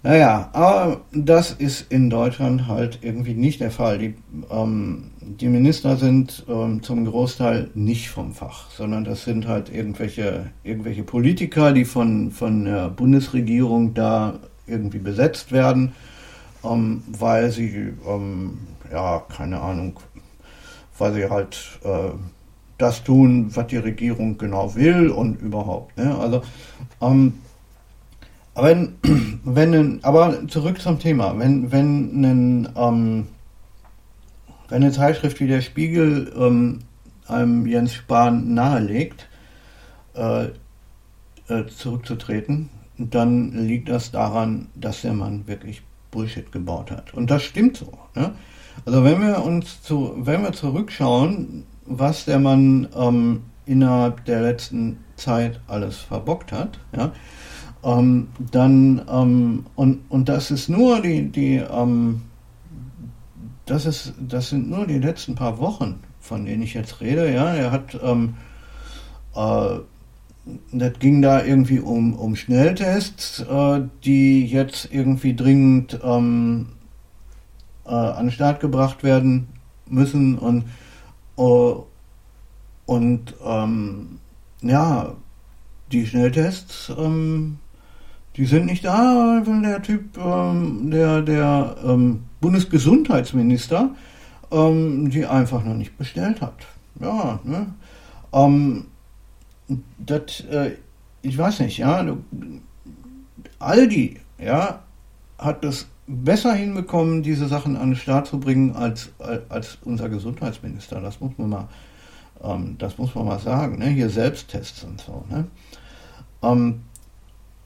naja, 0.03 0.49
aber 0.53 1.03
das 1.13 1.53
ist 1.53 1.93
in 1.93 2.09
Deutschland 2.09 2.67
halt 2.67 3.01
irgendwie 3.03 3.35
nicht 3.35 3.61
der 3.61 3.71
Fall. 3.71 3.99
Die, 3.99 4.15
ähm, 4.51 5.11
die 5.21 5.49
Minister 5.49 5.97
sind 5.97 6.47
ähm, 6.49 6.83
zum 6.83 7.05
Großteil 7.05 7.71
nicht 7.75 8.09
vom 8.09 8.33
Fach, 8.33 8.71
sondern 8.71 9.05
das 9.05 9.25
sind 9.25 9.47
halt 9.47 9.73
irgendwelche, 9.73 10.51
irgendwelche 10.65 11.03
Politiker, 11.03 11.73
die 11.73 11.85
von, 11.85 12.31
von 12.31 12.65
der 12.65 12.89
Bundesregierung 12.89 13.93
da 13.93 14.39
irgendwie 14.67 14.99
besetzt 14.99 15.53
werden, 15.53 15.93
ähm, 16.65 17.03
weil 17.07 17.51
sie, 17.51 17.93
ähm, 18.09 18.59
ja, 18.91 19.23
keine 19.29 19.61
Ahnung, 19.61 20.01
weil 20.97 21.13
sie 21.13 21.29
halt 21.29 21.79
äh, 21.85 22.11
das 22.79 23.05
tun, 23.05 23.51
was 23.55 23.67
die 23.67 23.77
Regierung 23.77 24.39
genau 24.39 24.75
will 24.75 25.11
und 25.11 25.43
überhaupt. 25.43 25.99
Ne? 25.99 26.17
Also, 26.19 26.43
ähm, 27.03 27.35
wenn, 28.63 28.97
wenn 29.45 30.03
aber 30.05 30.47
zurück 30.49 30.81
zum 30.81 30.99
Thema, 30.99 31.39
wenn, 31.39 31.73
wenn, 31.73 32.23
ein, 32.23 32.69
ähm, 32.77 33.27
wenn 34.69 34.83
eine 34.83 34.93
Zeitschrift 34.93 35.41
wie 35.41 35.49
der 35.49 35.61
Spiegel 35.61 36.33
ähm, 36.37 36.81
einem 37.27 37.67
Jens 37.67 37.95
Spahn 37.95 38.55
nahelegt, 38.55 39.29
äh, 40.15 40.47
äh, 41.49 41.67
zurückzutreten, 41.67 42.69
dann 42.99 43.53
liegt 43.53 43.89
das 43.89 44.11
daran, 44.11 44.69
dass 44.75 45.03
der 45.03 45.15
Mann 45.15 45.47
wirklich 45.47 45.83
Bullshit 46.11 46.51
gebaut 46.53 46.91
hat. 46.91 47.15
Und 47.15 47.31
das 47.31 47.43
stimmt 47.43 47.77
so. 47.77 47.93
Ne? 48.15 48.33
Also 48.85 49.05
wenn 49.05 49.21
wir 49.21 49.43
uns 49.43 49.83
zu, 49.83 50.15
wenn 50.19 50.43
wir 50.43 50.53
zurückschauen, 50.53 51.65
was 51.87 52.25
der 52.25 52.39
Mann 52.39 52.89
ähm, 52.95 53.43
innerhalb 53.67 54.25
der 54.25 54.43
letzten 54.43 54.99
Zeit 55.17 55.61
alles 55.67 55.99
verbockt 55.99 56.53
hat, 56.53 56.79
ja, 56.97 57.13
ähm, 57.83 58.29
dann 58.51 59.03
ähm, 59.11 59.67
und, 59.75 60.01
und 60.09 60.29
das 60.29 60.51
ist 60.51 60.69
nur 60.69 61.01
die, 61.01 61.31
die 61.31 61.57
ähm, 61.57 62.23
das 63.67 63.87
ist, 63.87 64.15
das 64.19 64.51
sind 64.51 64.69
nur 64.69 64.87
die 64.87 64.99
letzten 64.99 65.35
paar 65.35 65.59
Wochen, 65.59 66.01
von 66.19 66.45
denen 66.45 66.63
ich 66.63 66.75
jetzt 66.75 67.01
rede, 67.01 67.33
ja, 67.33 67.55
er 67.55 67.71
hat 67.71 67.99
ähm, 68.03 68.35
äh, 69.35 69.79
das 70.73 70.99
ging 70.99 71.23
da 71.23 71.45
irgendwie 71.45 71.81
um, 71.81 72.15
um 72.15 72.35
Schnelltests, 72.35 73.41
äh, 73.41 73.83
die 74.05 74.47
jetzt 74.47 74.89
irgendwie 74.91 75.37
dringend 75.37 76.01
ähm, 76.03 76.73
äh, 77.85 77.91
an 77.91 78.27
den 78.27 78.33
Start 78.33 78.61
gebracht 78.61 79.03
werden 79.03 79.49
müssen 79.87 80.39
und 80.39 80.65
uh, 81.37 81.85
und 82.87 83.35
ähm, 83.45 84.19
ja, 84.63 85.15
die 85.93 86.07
Schnelltests 86.07 86.93
ähm, 86.97 87.59
die 88.37 88.47
sind 88.47 88.67
nicht 88.67 88.85
da, 88.85 89.43
weil 89.45 89.63
der 89.63 89.83
Typ, 89.83 90.17
ähm, 90.19 90.91
der, 90.91 91.23
der 91.23 91.77
ähm, 91.85 92.25
Bundesgesundheitsminister, 92.41 93.91
ähm, 94.51 95.11
die 95.11 95.27
einfach 95.27 95.65
noch 95.65 95.75
nicht 95.75 95.97
bestellt 95.99 96.41
hat. 96.41 96.55
Ja, 97.01 97.41
ne? 97.45 97.67
Ähm, 98.33 98.87
das, 99.99 100.41
äh, 100.51 100.73
ich 101.23 101.37
weiß 101.37 101.61
nicht, 101.61 101.79
ja, 101.79 102.05
Aldi, 103.59 104.21
ja, 104.39 104.83
hat 105.39 105.65
das 105.65 105.87
besser 106.07 106.53
hinbekommen, 106.55 107.23
diese 107.23 107.47
Sachen 107.47 107.77
an 107.77 107.91
den 107.91 107.97
Start 107.97 108.27
zu 108.27 108.41
bringen, 108.41 108.75
als, 108.75 109.11
als 109.49 109.79
unser 109.85 110.09
Gesundheitsminister. 110.09 111.01
Das 111.01 111.21
muss 111.21 111.33
man 111.37 111.51
mal, 111.51 111.69
ähm, 112.43 112.77
das 112.79 112.99
muss 112.99 113.15
man 113.15 113.27
mal 113.27 113.39
sagen, 113.39 113.79
ne? 113.79 113.87
Hier 113.87 114.11
Selbsttests 114.11 114.83
und 114.85 115.01
so, 115.01 115.25
ne? 115.31 115.47
Ähm, 116.43 116.81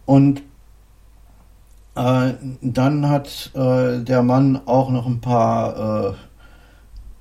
und 0.05 0.42
äh, 1.96 2.33
dann 2.61 3.09
hat 3.09 3.50
äh, 3.54 4.00
der 4.00 4.22
Mann 4.22 4.61
auch 4.66 4.90
noch 4.90 5.07
ein 5.07 5.20
paar 5.20 6.16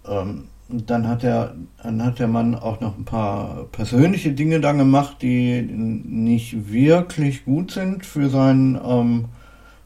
äh, 0.06 0.12
ähm, 0.12 0.46
dann 0.70 1.08
hat 1.08 1.24
er, 1.24 1.56
dann 1.82 2.04
hat 2.04 2.20
der 2.20 2.28
Mann 2.28 2.56
auch 2.56 2.80
noch 2.80 2.98
ein 2.98 3.06
paar 3.06 3.66
persönliche 3.72 4.32
Dinge 4.32 4.60
dann 4.60 4.78
gemacht, 4.78 5.18
die 5.22 5.62
nicht 5.62 6.72
wirklich 6.72 7.46
gut 7.46 7.72
sind 7.72 8.06
für 8.06 8.30
seinen, 8.30 8.80
ähm, 8.84 9.26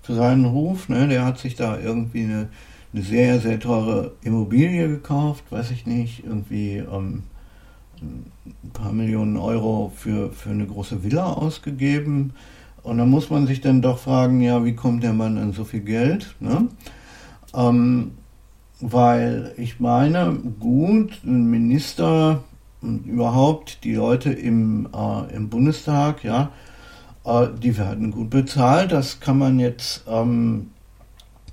für 0.01 0.13
seinen 0.13 0.45
Ruf. 0.45 0.87
Ne? 0.87 1.07
Der 1.07 1.25
hat 1.25 1.39
sich 1.39 1.55
da 1.55 1.77
irgendwie 1.77 2.23
eine, 2.23 2.49
eine 2.93 3.01
sehr, 3.03 3.39
sehr 3.39 3.59
teure 3.59 4.13
Immobilie 4.21 4.87
gekauft, 4.87 5.43
weiß 5.49 5.71
ich 5.71 5.85
nicht, 5.85 6.23
irgendwie 6.25 6.77
ähm, 6.77 7.23
ein 8.01 8.71
paar 8.71 8.93
Millionen 8.93 9.37
Euro 9.37 9.91
für, 9.95 10.31
für 10.31 10.51
eine 10.51 10.67
große 10.67 11.03
Villa 11.03 11.33
ausgegeben. 11.33 12.33
Und 12.87 12.99
da 12.99 13.05
muss 13.05 13.29
man 13.29 13.47
sich 13.47 13.59
dann 13.59 13.81
doch 13.81 13.99
fragen, 13.99 14.39
ja, 14.39 14.63
wie 14.63 14.73
kommt 14.73 15.03
der 15.03 15.11
Mann 15.11 15.37
an 15.37 15.51
so 15.51 15.65
viel 15.65 15.81
Geld? 15.81 16.35
Ne? 16.39 16.69
Ähm, 17.53 18.11
weil 18.79 19.53
ich 19.57 19.81
meine, 19.81 20.39
gut, 20.57 21.19
ein 21.25 21.49
Minister 21.49 22.43
und 22.81 23.05
überhaupt 23.05 23.83
die 23.83 23.95
Leute 23.95 24.31
im, 24.31 24.87
äh, 24.95 25.35
im 25.35 25.49
Bundestag, 25.49 26.23
ja, 26.23 26.51
äh, 27.25 27.47
die 27.61 27.77
werden 27.77 28.11
gut 28.11 28.29
bezahlt. 28.29 28.93
Das 28.93 29.19
kann 29.19 29.37
man 29.37 29.59
jetzt, 29.59 30.05
ähm, 30.07 30.67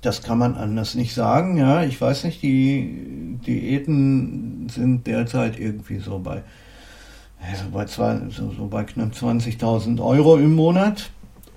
das 0.01 0.21
kann 0.21 0.37
man 0.37 0.55
anders 0.55 0.95
nicht 0.95 1.13
sagen. 1.13 1.57
Ja, 1.57 1.83
ich 1.83 1.99
weiß 1.99 2.23
nicht, 2.23 2.41
die 2.43 3.39
Diäten 3.45 4.69
sind 4.69 5.05
derzeit 5.05 5.59
irgendwie 5.59 5.99
so 5.99 6.17
bei, 6.19 6.43
so 7.61 7.69
bei, 7.71 7.85
zwei, 7.85 8.21
so, 8.29 8.51
so 8.51 8.67
bei 8.67 8.85
knapp 8.85 9.11
20.000 9.11 10.01
Euro 10.01 10.37
im 10.37 10.55
Monat. 10.55 11.11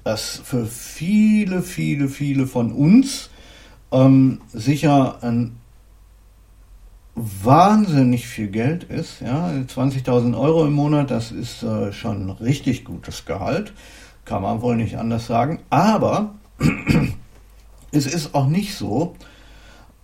Das 0.08 0.40
für 0.42 0.64
viele, 0.64 1.60
viele, 1.60 2.08
viele 2.08 2.46
von 2.46 2.72
uns 2.72 3.28
ähm, 3.92 4.40
sicher 4.54 5.22
ein 5.22 5.58
wahnsinnig 7.14 8.26
viel 8.26 8.48
Geld 8.48 8.84
ist. 8.84 9.20
Ja, 9.20 9.50
20.000 9.50 10.34
Euro 10.34 10.64
im 10.64 10.72
Monat, 10.72 11.10
das 11.10 11.30
ist 11.30 11.62
äh, 11.62 11.92
schon 11.92 12.24
ein 12.24 12.30
richtig 12.30 12.86
gutes 12.86 13.26
Gehalt, 13.26 13.74
kann 14.24 14.40
man 14.40 14.62
wohl 14.62 14.76
nicht 14.76 14.96
anders 14.96 15.26
sagen. 15.26 15.60
Aber 15.68 16.36
es 17.92 18.06
ist 18.06 18.34
auch 18.34 18.46
nicht 18.46 18.76
so, 18.76 19.14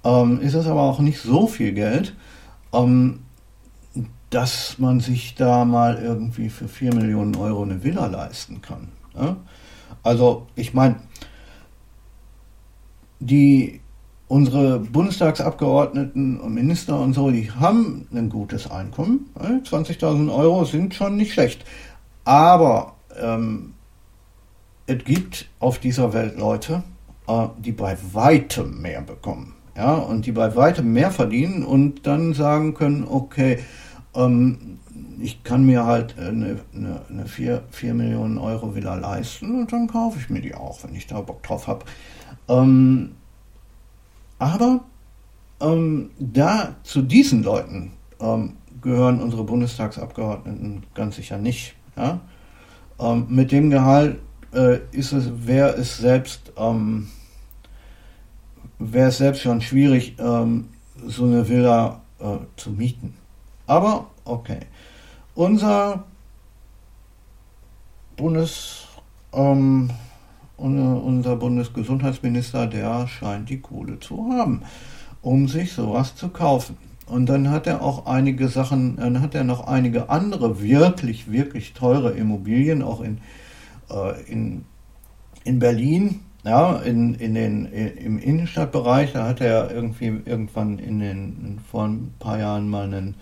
ähm, 0.04 0.38
ist 0.42 0.52
es 0.52 0.66
aber 0.66 0.82
auch 0.82 0.98
nicht 0.98 1.20
so 1.20 1.46
viel 1.46 1.72
Geld, 1.72 2.14
ähm, 2.74 3.20
dass 4.28 4.78
man 4.78 5.00
sich 5.00 5.34
da 5.34 5.64
mal 5.64 5.96
irgendwie 5.96 6.50
für 6.50 6.68
4 6.68 6.94
Millionen 6.94 7.36
Euro 7.36 7.62
eine 7.62 7.82
Villa 7.82 8.04
leisten 8.04 8.60
kann. 8.60 8.88
Ja? 9.16 9.36
Also 10.02 10.46
ich 10.54 10.74
meine, 10.74 10.96
die 13.20 13.80
unsere 14.28 14.80
Bundestagsabgeordneten 14.80 16.40
und 16.40 16.54
Minister 16.54 16.98
und 16.98 17.12
so, 17.12 17.30
die 17.30 17.50
haben 17.50 18.08
ein 18.12 18.28
gutes 18.30 18.70
Einkommen. 18.70 19.30
20.000 19.38 20.34
Euro 20.34 20.64
sind 20.64 20.94
schon 20.94 21.16
nicht 21.16 21.34
schlecht. 21.34 21.64
Aber 22.24 22.94
ähm, 23.20 23.74
es 24.86 25.04
gibt 25.04 25.48
auf 25.60 25.78
dieser 25.78 26.12
Welt 26.12 26.38
Leute, 26.38 26.82
äh, 27.28 27.46
die 27.58 27.72
bei 27.72 27.96
weitem 28.12 28.80
mehr 28.80 29.02
bekommen. 29.02 29.54
Ja, 29.76 29.94
und 29.94 30.24
die 30.26 30.32
bei 30.32 30.54
weitem 30.54 30.92
mehr 30.92 31.10
verdienen 31.10 31.64
und 31.64 32.06
dann 32.06 32.32
sagen 32.32 32.74
können, 32.74 33.04
okay, 33.08 33.58
ähm, 34.14 34.73
ich 35.20 35.42
kann 35.44 35.64
mir 35.64 35.84
halt 35.84 36.18
eine, 36.18 36.60
eine, 36.74 37.02
eine 37.08 37.26
4, 37.26 37.62
4 37.70 37.94
Millionen 37.94 38.38
Euro 38.38 38.74
Villa 38.74 38.94
leisten 38.94 39.60
und 39.60 39.72
dann 39.72 39.86
kaufe 39.86 40.18
ich 40.18 40.30
mir 40.30 40.40
die 40.40 40.54
auch, 40.54 40.82
wenn 40.84 40.94
ich 40.94 41.06
da 41.06 41.20
Bock 41.20 41.42
drauf 41.42 41.66
habe. 41.66 41.84
Ähm, 42.48 43.12
aber 44.38 44.80
ähm, 45.60 46.10
da 46.18 46.76
zu 46.82 47.02
diesen 47.02 47.42
Leuten 47.42 47.92
ähm, 48.20 48.56
gehören 48.82 49.20
unsere 49.20 49.44
Bundestagsabgeordneten 49.44 50.84
ganz 50.94 51.16
sicher 51.16 51.38
nicht. 51.38 51.74
Ja? 51.96 52.20
Ähm, 52.98 53.26
mit 53.28 53.52
dem 53.52 53.70
Gehalt 53.70 54.18
äh, 54.52 54.78
ist 54.92 55.12
es, 55.12 55.46
wäre 55.46 55.70
es 55.74 55.98
selbst 55.98 56.52
ähm, 56.56 57.08
wäre 58.78 59.08
es 59.08 59.18
selbst 59.18 59.42
schon 59.42 59.60
schwierig, 59.60 60.16
ähm, 60.18 60.68
so 61.06 61.24
eine 61.24 61.48
Villa 61.48 62.02
äh, 62.18 62.36
zu 62.56 62.70
mieten. 62.70 63.14
Aber 63.66 64.10
okay. 64.24 64.60
Unser 65.34 66.04
Bundes 68.16 68.86
ähm, 69.32 69.90
unser 70.56 71.36
Bundesgesundheitsminister, 71.36 72.66
der 72.66 73.08
scheint 73.08 73.50
die 73.50 73.60
Kohle 73.60 73.98
zu 73.98 74.28
haben, 74.30 74.62
um 75.20 75.48
sich 75.48 75.72
sowas 75.72 76.14
zu 76.14 76.28
kaufen. 76.28 76.76
Und 77.06 77.26
dann 77.26 77.50
hat 77.50 77.66
er 77.66 77.82
auch 77.82 78.06
einige 78.06 78.48
Sachen, 78.48 78.96
dann 78.96 79.20
hat 79.20 79.34
er 79.34 79.44
noch 79.44 79.66
einige 79.66 80.08
andere 80.08 80.62
wirklich, 80.62 81.30
wirklich 81.30 81.74
teure 81.74 82.12
Immobilien, 82.12 82.82
auch 82.82 83.00
in, 83.02 83.18
äh, 83.90 84.22
in, 84.30 84.64
in 85.44 85.58
Berlin, 85.58 86.20
ja, 86.44 86.76
in, 86.76 87.14
in 87.14 87.34
den, 87.34 87.66
im 87.66 88.18
Innenstadtbereich, 88.18 89.12
da 89.12 89.26
hat 89.28 89.40
er 89.40 89.70
irgendwie 89.70 90.22
irgendwann 90.24 90.78
in 90.78 91.00
den, 91.00 91.58
vor 91.70 91.84
ein 91.84 92.14
paar 92.18 92.38
Jahren 92.38 92.68
mal 92.68 92.84
einen, 92.84 93.14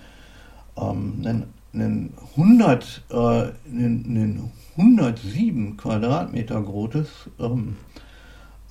ähm, 0.76 1.22
einen, 1.24 1.44
einen 1.74 2.14
100, 2.36 3.04
äh, 3.10 3.14
einen, 3.14 4.04
einen 4.06 4.52
107 4.76 5.76
Quadratmeter 5.76 6.60
großes, 6.60 7.08
ähm, 7.38 7.76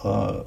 äh, 0.04 0.42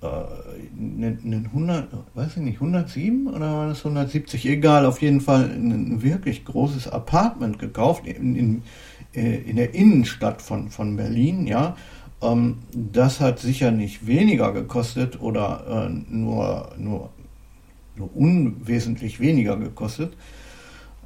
äh, 0.00 1.46
100, 1.52 1.88
weiß 2.14 2.36
ich 2.36 2.42
nicht, 2.42 2.56
107 2.56 3.26
oder 3.26 3.52
war 3.52 3.68
das 3.68 3.78
170? 3.78 4.46
Egal, 4.46 4.86
auf 4.86 5.02
jeden 5.02 5.20
Fall 5.20 5.44
ein 5.44 6.02
wirklich 6.02 6.44
großes 6.44 6.88
Apartment 6.88 7.58
gekauft 7.58 8.06
in, 8.06 8.36
in, 8.36 8.62
äh, 9.14 9.38
in 9.38 9.56
der 9.56 9.74
Innenstadt 9.74 10.40
von, 10.42 10.70
von 10.70 10.96
Berlin, 10.96 11.46
ja. 11.46 11.76
Ähm, 12.22 12.58
das 12.72 13.20
hat 13.20 13.38
sicher 13.38 13.70
nicht 13.70 14.06
weniger 14.06 14.52
gekostet 14.52 15.20
oder 15.20 15.88
äh, 15.88 16.12
nur, 16.12 16.70
nur, 16.78 17.10
nur 17.96 18.16
unwesentlich 18.16 19.20
weniger 19.20 19.56
gekostet. 19.56 20.14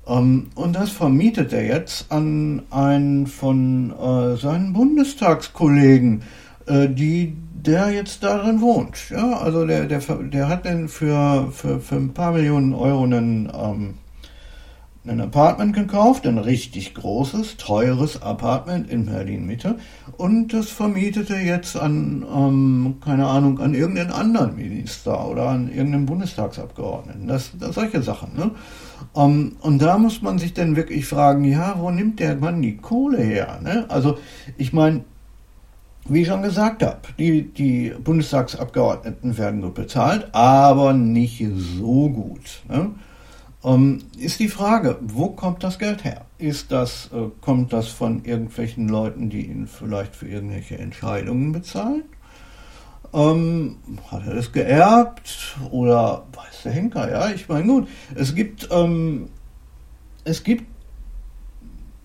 Ähm, 0.06 0.50
und 0.54 0.74
das 0.74 0.90
vermietet 0.90 1.52
er 1.52 1.64
jetzt 1.64 2.10
an 2.10 2.62
einen 2.70 3.26
von 3.26 3.92
äh, 3.92 4.36
seinen 4.36 4.72
Bundestagskollegen, 4.72 6.22
äh, 6.66 6.88
die 6.88 7.36
der 7.64 7.90
jetzt 7.90 8.24
darin 8.24 8.60
wohnt. 8.60 9.10
Ja, 9.10 9.38
also 9.38 9.66
der, 9.66 9.84
der, 9.84 10.00
der 10.00 10.48
hat 10.48 10.66
dann 10.66 10.88
für, 10.88 11.50
für, 11.52 11.80
für 11.80 11.94
ein 11.94 12.12
paar 12.12 12.32
Millionen 12.32 12.74
Euro 12.74 13.04
einen, 13.04 13.52
ähm, 13.54 13.94
ein 15.04 15.20
Apartment 15.20 15.74
gekauft, 15.74 16.26
ein 16.26 16.38
richtig 16.38 16.94
großes, 16.94 17.56
teures 17.56 18.22
Apartment 18.22 18.88
in 18.88 19.06
Berlin 19.06 19.46
Mitte 19.46 19.76
und 20.16 20.52
das 20.52 20.68
vermietet 20.68 21.30
er 21.30 21.42
jetzt 21.42 21.76
an, 21.76 22.24
ähm, 22.32 22.96
keine 23.04 23.26
Ahnung, 23.26 23.58
an 23.58 23.74
irgendeinen 23.74 24.12
anderen 24.12 24.54
Minister 24.54 25.28
oder 25.28 25.48
an 25.48 25.68
irgendeinen 25.68 26.06
Bundestagsabgeordneten. 26.06 27.26
Das, 27.26 27.50
das 27.58 27.74
solche 27.74 28.00
Sachen. 28.02 28.36
Ne? 28.36 28.52
Ähm, 29.16 29.56
und 29.60 29.82
da 29.82 29.98
muss 29.98 30.22
man 30.22 30.38
sich 30.38 30.54
dann 30.54 30.76
wirklich 30.76 31.06
fragen, 31.06 31.42
ja, 31.44 31.74
wo 31.78 31.90
nimmt 31.90 32.20
der 32.20 32.36
Mann 32.36 32.62
die 32.62 32.76
Kohle 32.76 33.18
her? 33.18 33.58
Ne? 33.60 33.86
Also 33.88 34.18
ich 34.56 34.72
meine, 34.72 35.04
wie 36.08 36.22
ich 36.22 36.28
schon 36.28 36.42
gesagt 36.42 36.84
habe, 36.84 37.00
die, 37.18 37.42
die 37.52 37.92
Bundestagsabgeordneten 38.02 39.36
werden 39.36 39.62
gut 39.62 39.74
bezahlt, 39.74 40.28
aber 40.32 40.92
nicht 40.92 41.44
so 41.78 42.08
gut. 42.08 42.62
Ne? 42.68 42.90
Ähm, 43.64 44.00
ist 44.18 44.40
die 44.40 44.48
Frage, 44.48 44.98
wo 45.00 45.28
kommt 45.28 45.62
das 45.62 45.78
Geld 45.78 46.04
her? 46.04 46.26
Ist 46.38 46.72
das, 46.72 47.10
äh, 47.12 47.28
kommt 47.40 47.72
das 47.72 47.88
von 47.88 48.24
irgendwelchen 48.24 48.88
Leuten, 48.88 49.30
die 49.30 49.46
ihn 49.46 49.68
vielleicht 49.68 50.16
für 50.16 50.28
irgendwelche 50.28 50.78
Entscheidungen 50.78 51.52
bezahlen? 51.52 52.02
Ähm, 53.14 53.76
hat 54.10 54.26
er 54.26 54.34
das 54.34 54.52
geerbt 54.52 55.56
oder 55.70 56.26
weiß 56.34 56.62
der 56.64 56.72
Henker? 56.72 57.10
Ja, 57.10 57.30
ich 57.30 57.48
meine, 57.48 57.66
gut, 57.66 57.88
es 58.14 58.34
gibt, 58.34 58.68
ähm, 58.72 59.28
es 60.24 60.42
gibt 60.42 60.64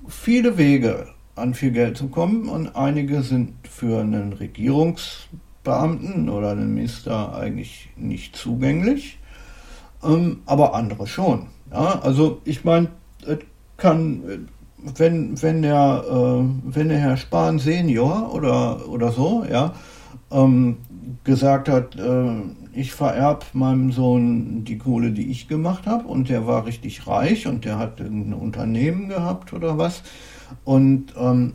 viele 0.08 0.58
Wege, 0.58 1.08
an 1.36 1.54
viel 1.54 1.72
Geld 1.72 1.98
zu 1.98 2.08
kommen 2.08 2.50
und 2.50 2.76
einige 2.76 3.22
sind 3.22 3.54
für 3.68 4.02
einen 4.02 4.34
Regierungsbeamten 4.34 6.30
oder 6.30 6.52
einen 6.52 6.74
Minister 6.74 7.36
eigentlich 7.36 7.90
nicht 7.96 8.36
zugänglich, 8.36 9.20
ähm, 10.04 10.42
aber 10.46 10.74
andere 10.74 11.08
schon. 11.08 11.48
Ja, 11.72 12.00
also 12.00 12.42
ich 12.46 12.64
meine, 12.64 12.90
kann, 13.78 14.48
wenn, 14.78 15.42
wenn 15.42 15.62
der, 15.62 16.04
äh, 16.10 16.74
wenn 16.74 16.90
der 16.90 17.00
Herr 17.00 17.18
Spahn 17.18 17.60
Senior 17.60 18.34
oder, 18.34 18.88
oder 18.90 19.12
so, 19.12 19.46
ja, 19.50 19.74
ähm, 20.32 20.78
gesagt 21.24 21.70
hat, 21.70 21.96
äh, 21.96 22.42
ich 22.74 22.92
vererb 22.92 23.46
meinem 23.54 23.92
Sohn 23.92 24.64
die 24.64 24.78
Kohle, 24.78 25.12
die 25.12 25.32
ich 25.32 25.48
gemacht 25.48 25.88
habe 25.88 26.08
und 26.08 26.30
der 26.30 26.46
war 26.46 26.66
richtig 26.66 27.08
reich 27.08 27.48
und 27.48 27.66
der 27.66 27.80
hat 27.80 28.00
ein 28.00 28.34
Unternehmen 28.34 29.10
gehabt 29.10 29.54
oder 29.54 29.78
was 29.78 30.04
und 30.64 31.14
ähm, 31.18 31.54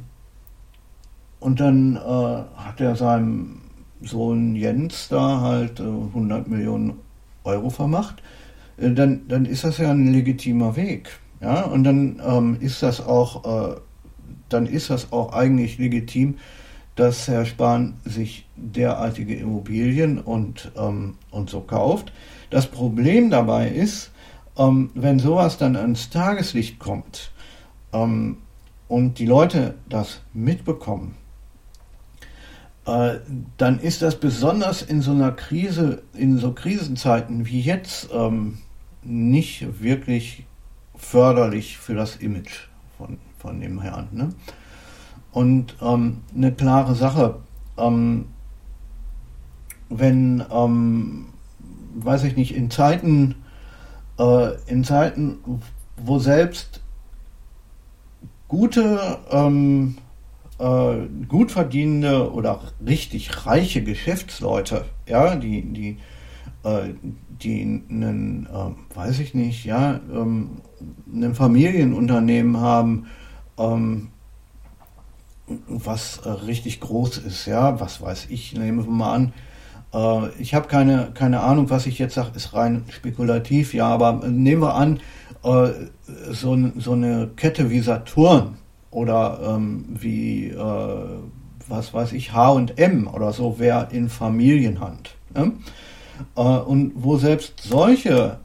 und 1.39 1.59
dann 1.59 1.97
äh, 1.97 2.01
hat 2.01 2.81
er 2.81 2.95
seinem 2.95 3.63
Sohn 4.01 4.55
Jens 4.55 5.09
da 5.09 5.41
halt 5.41 5.81
äh, 5.81 5.83
100 5.83 6.49
Millionen 6.49 6.95
Euro 7.45 7.71
vermacht. 7.71 8.23
äh, 8.77 8.91
dann, 8.91 9.29
dann 9.29 9.45
ist 9.45 9.65
das 9.65 9.79
ja 9.79 9.91
ein 9.91 10.13
legitimer 10.13 10.77
Weg. 10.77 11.11
Ja, 11.41 11.63
und 11.63 11.85
dann 11.85 12.23
ähm, 12.25 12.57
ist 12.61 12.83
das 12.83 13.05
auch, 13.05 13.45
äh, 13.45 13.77
dann 14.49 14.67
ist 14.67 14.91
das 14.91 15.13
auch 15.13 15.33
eigentlich 15.33 15.79
legitim, 15.79 16.37
dass 16.95 17.27
Herr 17.27 17.47
Spahn 17.47 17.95
sich 18.05 18.47
derartige 18.57 19.35
Immobilien 19.35 20.19
und, 20.19 20.71
ähm, 20.77 21.15
und 21.31 21.51
so 21.51 21.61
kauft. 21.61 22.13
Das 22.51 22.67
Problem 22.67 23.31
dabei 23.31 23.69
ist, 23.69 24.13
ähm, 24.57 24.91
wenn 24.95 25.19
sowas 25.19 25.59
dann 25.59 25.75
ans 25.75 26.11
Tageslicht 26.11 26.79
kommt 26.79 27.33
ähm, 27.93 28.39
und 28.89 29.19
die 29.19 29.27
Leute 29.27 29.75
das 29.89 30.21
mitbekommen, 30.35 31.17
äh, 32.87 33.19
dann 33.57 33.79
ist 33.79 34.03
das 34.03 34.19
besonders 34.19 34.83
in 34.83 35.03
so 35.03 35.13
einer 35.13 35.33
Krise, 35.33 36.03
in 36.15 36.39
so 36.39 36.53
Krisenzeiten 36.53 37.47
wie 37.47 37.61
jetzt, 37.61 38.09
ähm, 38.13 38.59
nicht 39.03 39.83
wirklich 39.83 40.45
förderlich 40.97 41.79
für 41.79 41.95
das 41.95 42.17
Image 42.17 42.69
von, 42.97 43.19
von 43.39 43.61
dem 43.61 43.81
Herrn. 43.81 44.09
Ne? 44.13 44.29
Und 45.33 45.77
ähm, 45.81 46.23
eine 46.35 46.53
klare 46.53 46.95
Sache, 46.95 47.41
ähm, 47.77 48.27
wenn, 49.89 50.45
ähm, 50.51 51.27
weiß 51.95 52.25
ich 52.25 52.37
nicht, 52.37 52.55
in 52.55 52.71
Zeiten, 52.71 53.37
äh, 54.19 54.57
in 54.67 54.85
Zeiten, 54.85 55.39
wo 55.97 56.19
selbst 56.19 56.81
gute, 58.49 59.19
ähm, 59.31 59.97
äh, 60.63 61.09
gut 61.27 61.51
verdienende 61.51 62.33
oder 62.33 62.61
richtig 62.87 63.47
reiche 63.47 63.83
Geschäftsleute, 63.83 64.85
ja, 65.09 65.35
die, 65.35 65.63
die, 65.63 65.99
äh, 66.63 66.95
die 67.43 67.63
einen, 67.63 68.47
äh, 68.47 68.97
weiß 68.97 69.19
ich 69.19 69.35
nicht, 69.35 69.65
ja, 69.65 69.99
ähm, 70.13 70.61
ein 71.13 71.35
Familienunternehmen 71.35 72.59
haben, 72.59 73.07
ähm, 73.59 74.11
was 75.67 76.19
äh, 76.19 76.29
richtig 76.29 76.79
groß 76.79 77.19
ist, 77.19 77.47
ja, 77.47 77.81
was 77.81 78.01
weiß 78.01 78.29
ich, 78.31 78.55
nehmen 78.55 78.85
wir 78.85 78.91
mal 78.91 79.15
an. 79.15 79.33
Äh, 79.93 80.29
ich 80.41 80.55
habe 80.55 80.69
keine, 80.69 81.11
keine 81.13 81.41
Ahnung, 81.41 81.71
was 81.71 81.87
ich 81.87 81.99
jetzt 81.99 82.15
sage, 82.15 82.31
ist 82.37 82.55
rein 82.55 82.85
spekulativ, 82.89 83.75
ja, 83.75 83.89
aber 83.89 84.29
nehmen 84.29 84.63
wir 84.63 84.77
an, 84.77 85.01
äh, 85.43 85.71
so, 86.31 86.57
so 86.77 86.93
eine 86.93 87.31
Kette 87.35 87.69
wie 87.69 87.81
Saturn 87.81 88.59
oder 88.93 89.41
ähm, 89.57 89.87
wie, 89.89 90.49
äh, 90.49 91.07
was 91.69 91.93
weiß 91.93 92.13
ich, 92.13 92.33
H&M 92.33 93.09
oder 93.09 93.33
so 93.33 93.59
wäre 93.59 93.89
in 93.91 94.09
Familienhand. 94.09 95.17
Ne? 95.35 95.53
Äh, 96.37 96.41
und 96.41 96.93
wo 96.95 97.17
selbst 97.17 97.61
solche 97.63 98.39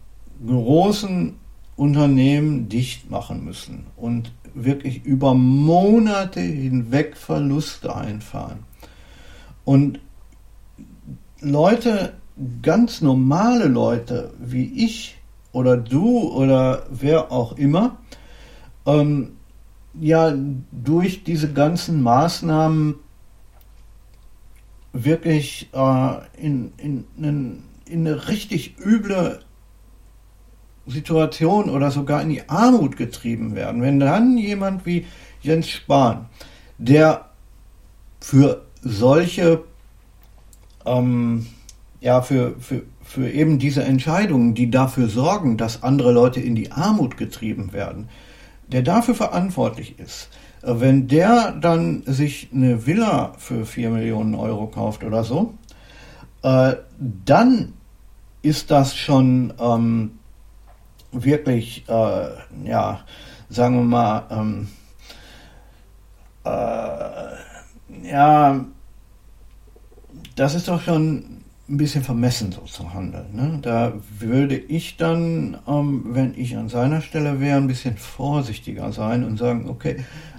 großen 0.45 1.35
Unternehmen 1.75 2.69
dicht 2.69 3.11
machen 3.11 3.45
müssen 3.45 3.85
und 3.95 4.31
wirklich 4.55 5.05
über 5.05 5.35
Monate 5.35 6.39
hinweg 6.39 7.15
Verluste 7.15 7.95
einfahren. 7.95 8.63
Und 9.63 9.99
Leute, 11.41 12.13
ganz 12.63 13.01
normale 13.01 13.65
Leute 13.65 14.33
wie 14.39 14.85
ich 14.85 15.17
oder 15.51 15.77
du 15.77 16.19
oder 16.19 16.87
wer 16.89 17.31
auch 17.31 17.57
immer, 17.57 17.97
ähm, 18.85 19.36
ja 19.99 20.33
durch 20.71 21.23
diese 21.23 21.51
ganzen 21.51 22.01
Maßnahmen 22.01 22.95
wirklich 24.93 25.69
äh, 25.73 26.17
in, 26.37 26.71
in, 26.77 27.05
in, 27.17 27.63
in 27.85 28.07
eine 28.07 28.27
richtig 28.27 28.75
üble 28.83 29.39
Situation 30.87 31.69
oder 31.69 31.91
sogar 31.91 32.21
in 32.21 32.29
die 32.29 32.47
Armut 32.49 32.97
getrieben 32.97 33.55
werden. 33.55 33.81
Wenn 33.81 33.99
dann 33.99 34.37
jemand 34.37 34.85
wie 34.85 35.05
Jens 35.41 35.69
Spahn, 35.69 36.27
der 36.77 37.29
für 38.19 38.63
solche, 38.81 39.63
ähm, 40.85 41.47
ja, 41.99 42.21
für, 42.21 42.55
für, 42.59 42.83
für 43.03 43.29
eben 43.29 43.59
diese 43.59 43.83
Entscheidungen, 43.83 44.53
die 44.53 44.71
dafür 44.71 45.09
sorgen, 45.09 45.57
dass 45.57 45.83
andere 45.83 46.11
Leute 46.11 46.39
in 46.39 46.55
die 46.55 46.71
Armut 46.71 47.17
getrieben 47.17 47.73
werden, 47.73 48.09
der 48.67 48.81
dafür 48.81 49.15
verantwortlich 49.15 49.99
ist, 49.99 50.29
äh, 50.61 50.73
wenn 50.75 51.07
der 51.07 51.51
dann 51.51 52.03
sich 52.05 52.49
eine 52.53 52.85
Villa 52.85 53.33
für 53.37 53.65
4 53.65 53.89
Millionen 53.89 54.35
Euro 54.35 54.67
kauft 54.67 55.03
oder 55.03 55.23
so, 55.23 55.53
äh, 56.43 56.75
dann 56.99 57.73
ist 58.41 58.71
das 58.71 58.95
schon 58.95 59.53
ähm, 59.59 60.19
wirklich, 61.11 61.87
äh, 61.87 62.29
ja, 62.63 63.01
sagen 63.49 63.77
wir 63.77 63.83
mal, 63.83 64.23
ähm, 64.29 64.67
äh, 66.45 68.09
ja, 68.09 68.65
das 70.35 70.55
ist 70.55 70.67
doch 70.67 70.81
schon 70.81 71.36
ein 71.69 71.77
bisschen 71.77 72.03
vermessen 72.03 72.51
so 72.51 72.61
zu 72.61 72.93
handeln. 72.93 73.27
Ne? 73.33 73.59
Da 73.61 73.93
würde 74.19 74.55
ich 74.55 74.95
dann, 74.97 75.57
ähm, 75.67 76.03
wenn 76.07 76.33
ich 76.35 76.55
an 76.55 76.69
seiner 76.69 77.01
Stelle 77.01 77.41
wäre, 77.41 77.57
ein 77.57 77.67
bisschen 77.67 77.97
vorsichtiger 77.97 78.91
sein 78.93 79.25
und 79.25 79.37
sagen, 79.37 79.67
okay, 79.67 79.97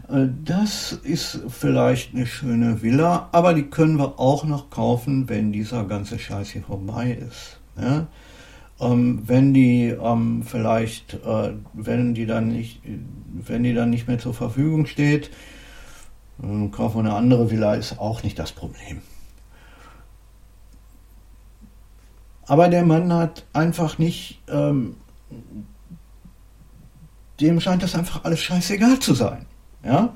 äh, 0.09 0.27
das 0.45 0.93
ist 0.93 1.41
vielleicht 1.49 2.14
eine 2.14 2.27
schöne 2.27 2.83
Villa, 2.83 3.29
aber 3.33 3.53
die 3.53 3.64
können 3.64 3.99
wir 3.99 4.19
auch 4.19 4.45
noch 4.45 4.71
kaufen, 4.71 5.29
wenn 5.29 5.53
dieser 5.53 5.85
ganze 5.85 6.19
Scheiß 6.19 6.51
hier 6.51 6.62
vorbei 6.62 7.19
ist. 7.29 7.61
Ja? 7.79 8.07
Ähm, 8.81 9.23
wenn 9.27 9.53
die 9.53 9.88
ähm, 9.88 10.43
vielleicht, 10.47 11.14
äh, 11.14 11.53
wenn 11.75 12.14
die 12.14 12.25
dann 12.25 12.49
nicht, 12.49 12.81
wenn 13.33 13.64
die 13.64 13.75
dann 13.75 13.91
nicht 13.91 14.09
mehr 14.09 14.19
zur 14.19 14.33
Verfügung 14.33 14.87
steht, 14.87 15.31
äh, 16.43 16.69
kaufen 16.69 16.97
wir 16.97 17.11
eine 17.11 17.14
andere 17.14 17.51
Villa, 17.51 17.75
ist 17.75 17.99
auch 17.99 18.23
nicht 18.23 18.38
das 18.38 18.53
Problem. 18.53 19.03
Aber 22.48 22.68
der 22.68 22.84
Mann 22.84 23.12
hat 23.12 23.44
einfach 23.52 23.98
nicht, 23.98 24.40
ähm, 24.48 24.96
dem 27.40 27.61
scheint 27.61 27.82
das 27.82 27.94
einfach 27.94 28.24
alles 28.24 28.42
scheißegal 28.42 28.98
zu 28.98 29.14
sein. 29.14 29.44
Ja? 29.84 30.14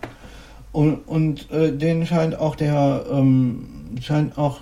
Und, 0.73 1.07
und 1.07 1.51
äh, 1.51 1.77
denen 1.77 2.07
scheint 2.07 2.35
auch 2.39 2.57
der, 2.57 3.05
ähm, 3.11 3.97
scheint 4.01 4.39
auch, 4.39 4.61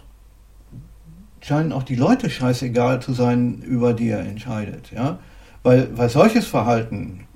scheinen 1.40 1.72
auch 1.72 1.84
die 1.84 1.94
Leute 1.94 2.28
scheißegal 2.28 3.00
zu 3.00 3.12
sein, 3.12 3.62
über 3.62 3.94
die 3.94 4.10
er 4.10 4.20
entscheidet. 4.20 4.90
Ja? 4.90 5.20
Weil, 5.62 5.96
weil 5.96 6.08
solches 6.08 6.46
Verhalten, 6.46 7.26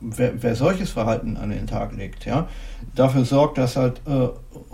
wer, 0.00 0.42
wer 0.42 0.54
solches 0.56 0.90
Verhalten 0.90 1.38
an 1.38 1.50
den 1.50 1.66
Tag 1.66 1.96
legt, 1.96 2.26
ja, 2.26 2.48
dafür 2.96 3.24
sorgt, 3.24 3.58
dass 3.58 3.76
halt 3.76 4.02
äh, 4.08 4.28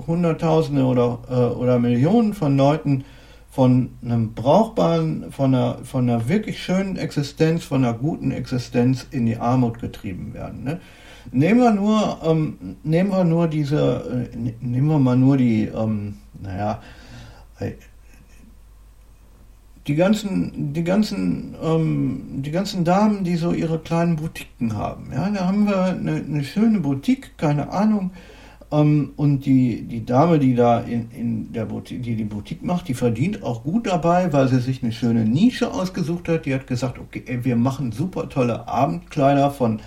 Hunderttausende 0.06 0.82
oder, 0.82 1.18
äh, 1.28 1.34
oder 1.34 1.78
Millionen 1.78 2.32
von 2.32 2.56
Leuten 2.56 3.04
von 3.56 3.88
einem 4.04 4.34
brauchbaren, 4.34 5.32
von 5.32 5.54
einer, 5.54 5.78
von 5.82 6.10
einer 6.10 6.28
wirklich 6.28 6.62
schönen 6.62 6.96
Existenz, 6.96 7.64
von 7.64 7.82
einer 7.82 7.94
guten 7.94 8.30
Existenz 8.30 9.06
in 9.12 9.24
die 9.24 9.38
Armut 9.38 9.78
getrieben 9.78 10.34
werden. 10.34 10.62
Ne? 10.62 10.78
Nehmen 11.32 11.60
wir 11.60 11.70
nur, 11.70 12.18
ähm, 12.22 12.76
nehmen 12.82 13.08
wir 13.12 13.24
nur 13.24 13.48
diese, 13.48 14.28
äh, 14.34 14.52
nehmen 14.60 14.88
wir 14.88 14.98
mal 14.98 15.16
nur 15.16 15.38
die, 15.38 15.70
ähm, 15.74 16.18
naja, 16.42 16.82
äh, 17.58 17.72
die 19.86 19.94
ganzen, 19.94 20.74
die 20.74 20.84
ganzen, 20.84 21.54
ähm, 21.62 22.42
die 22.42 22.50
ganzen 22.50 22.84
Damen, 22.84 23.24
die 23.24 23.36
so 23.36 23.54
ihre 23.54 23.78
kleinen 23.78 24.16
Boutiquen 24.16 24.76
haben. 24.76 25.08
Ja, 25.14 25.30
da 25.30 25.46
haben 25.46 25.66
wir 25.66 25.82
eine, 25.82 26.16
eine 26.16 26.44
schöne 26.44 26.80
Boutique, 26.80 27.38
keine 27.38 27.72
Ahnung, 27.72 28.10
ähm, 28.72 29.12
und 29.16 29.46
die, 29.46 29.82
die 29.82 30.04
Dame, 30.04 30.38
die 30.38 30.54
da 30.54 30.80
in, 30.80 31.10
in 31.10 31.52
der 31.52 31.66
Boutique, 31.66 32.02
die 32.02 32.16
die 32.16 32.24
Boutique 32.24 32.62
macht, 32.62 32.88
die 32.88 32.94
verdient 32.94 33.42
auch 33.42 33.62
gut 33.62 33.86
dabei, 33.86 34.32
weil 34.32 34.48
sie 34.48 34.60
sich 34.60 34.82
eine 34.82 34.92
schöne 34.92 35.24
Nische 35.24 35.72
ausgesucht 35.72 36.28
hat. 36.28 36.46
Die 36.46 36.54
hat 36.54 36.66
gesagt, 36.66 36.98
okay, 36.98 37.40
wir 37.42 37.56
machen 37.56 37.92
super 37.92 38.28
tolle 38.28 38.66
Abendkleider 38.66 39.50
von, 39.50 39.80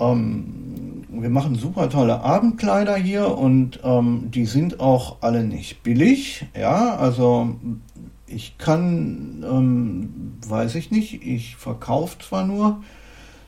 ähm, 0.00 1.04
wir 1.10 1.30
machen 1.30 1.56
super 1.56 1.90
tolle 1.90 2.20
Abendkleider 2.20 2.96
hier 2.96 3.36
und 3.36 3.80
ähm, 3.84 4.30
die 4.30 4.46
sind 4.46 4.80
auch 4.80 5.18
alle 5.20 5.44
nicht 5.44 5.82
billig. 5.82 6.46
Ja, 6.58 6.96
also 6.96 7.56
ich 8.26 8.56
kann, 8.58 9.44
ähm, 9.48 10.38
weiß 10.46 10.74
ich 10.76 10.90
nicht, 10.90 11.24
ich 11.26 11.56
verkaufe 11.56 12.18
zwar 12.18 12.46
nur 12.46 12.82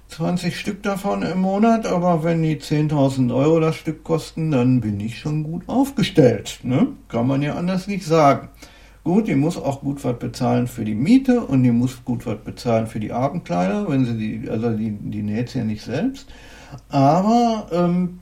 20 0.08 0.58
Stück 0.58 0.82
davon 0.82 1.22
im 1.22 1.40
Monat, 1.40 1.86
aber 1.86 2.22
wenn 2.22 2.42
die 2.42 2.56
10.000 2.56 3.34
Euro 3.34 3.60
das 3.60 3.76
Stück 3.76 4.04
kosten, 4.04 4.50
dann 4.50 4.80
bin 4.80 5.00
ich 5.00 5.18
schon 5.18 5.42
gut 5.42 5.68
aufgestellt. 5.68 6.60
Ne? 6.62 6.88
Kann 7.08 7.26
man 7.26 7.42
ja 7.42 7.54
anders 7.54 7.86
nicht 7.86 8.04
sagen. 8.04 8.48
Gut, 9.04 9.28
die 9.28 9.34
muss 9.34 9.56
auch 9.56 9.82
gut 9.82 10.02
was 10.04 10.18
bezahlen 10.18 10.66
für 10.66 10.84
die 10.84 10.94
Miete 10.94 11.40
und 11.40 11.62
die 11.62 11.70
muss 11.70 12.04
gut 12.04 12.26
was 12.26 12.38
bezahlen 12.38 12.86
für 12.86 12.98
die 12.98 13.12
Abendkleider, 13.12 13.88
wenn 13.88 14.04
sie 14.04 14.16
die, 14.16 14.50
also 14.50 14.70
die, 14.70 14.90
die 14.90 15.22
näht 15.22 15.54
ja 15.54 15.64
nicht 15.64 15.84
selbst. 15.84 16.26
Aber 16.88 17.68
ähm, 17.72 18.20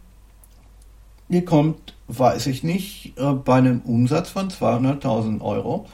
die 1.29 1.43
kommt, 1.43 1.95
weiß 2.09 2.47
ich 2.49 2.65
nicht, 2.65 3.15
äh, 3.19 3.33
bei 3.33 3.55
einem 3.55 3.81
Umsatz 3.81 4.31
von 4.31 4.51
200.000 4.51 5.41
Euro 5.41 5.87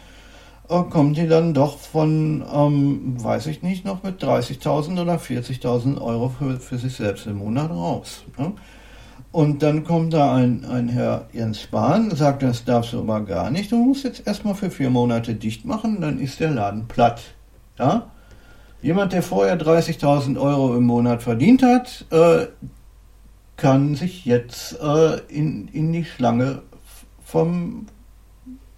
äh, 0.70 0.82
kommt 0.88 1.16
die 1.16 1.26
dann 1.26 1.52
doch 1.52 1.78
von, 1.78 2.44
ähm, 2.54 3.16
weiß 3.22 3.46
ich 3.48 3.62
nicht, 3.62 3.84
noch 3.84 4.02
mit 4.02 4.22
30.000 4.22 5.02
oder 5.02 5.16
40.000 5.16 6.00
Euro 6.00 6.28
für, 6.28 6.60
für 6.60 6.78
sich 6.78 6.94
selbst 6.94 7.26
im 7.26 7.38
Monat 7.38 7.70
raus. 7.70 8.22
Ne? 8.38 8.52
Und 9.32 9.62
dann 9.62 9.84
kommt 9.84 10.12
da 10.12 10.34
ein, 10.34 10.64
ein 10.64 10.88
Herr 10.88 11.26
Jens 11.32 11.60
Spahn, 11.60 12.10
sagt, 12.14 12.42
das 12.42 12.64
darfst 12.64 12.92
du 12.92 13.00
aber 13.00 13.20
gar 13.20 13.50
nicht, 13.50 13.70
du 13.70 13.76
musst 13.76 14.04
jetzt 14.04 14.26
erstmal 14.26 14.54
für 14.54 14.70
vier 14.70 14.90
Monate 14.90 15.34
dicht 15.34 15.64
machen, 15.64 16.00
dann 16.00 16.18
ist 16.18 16.40
der 16.40 16.50
Laden 16.50 16.88
platt. 16.88 17.20
Ja? 17.78 18.10
Jemand, 18.82 19.12
der 19.12 19.22
vorher 19.22 19.60
30.000 19.60 20.40
Euro 20.40 20.76
im 20.76 20.84
Monat 20.84 21.22
verdient 21.22 21.62
hat, 21.62 22.06
äh, 22.10 22.46
kann 23.56 23.94
sich 23.94 24.24
jetzt 24.24 24.80
äh, 24.80 25.18
in, 25.28 25.68
in 25.68 25.92
die 25.92 26.04
Schlange 26.04 26.62
vom, 27.22 27.86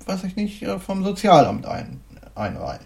weiß 0.07 0.25
ich 0.25 0.37
nicht, 0.37 0.63
äh, 0.63 0.79
vom 0.79 1.05
Sozialamt 1.05 1.67
ein, 1.67 2.01
einreihen. 2.35 2.85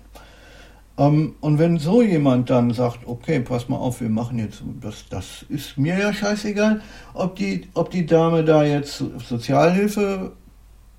Ähm, 0.99 1.37
und 1.41 1.59
wenn 1.59 1.79
so 1.79 2.03
jemand 2.03 2.49
dann 2.51 2.73
sagt, 2.73 3.07
okay, 3.07 3.41
pass 3.41 3.69
mal 3.69 3.77
auf, 3.77 4.01
wir 4.01 4.09
machen 4.09 4.39
jetzt, 4.39 4.63
das, 4.81 5.09
das 5.11 5.45
ist 5.49 5.77
mir 5.77 5.99
ja 5.99 6.13
scheißegal, 6.13 6.81
ob 7.15 7.37
die, 7.37 7.69
ob 7.75 7.91
die 7.91 8.07
Dame 8.07 8.45
da 8.45 8.65
jetzt 8.65 9.03
Sozialhilfe 9.29 10.33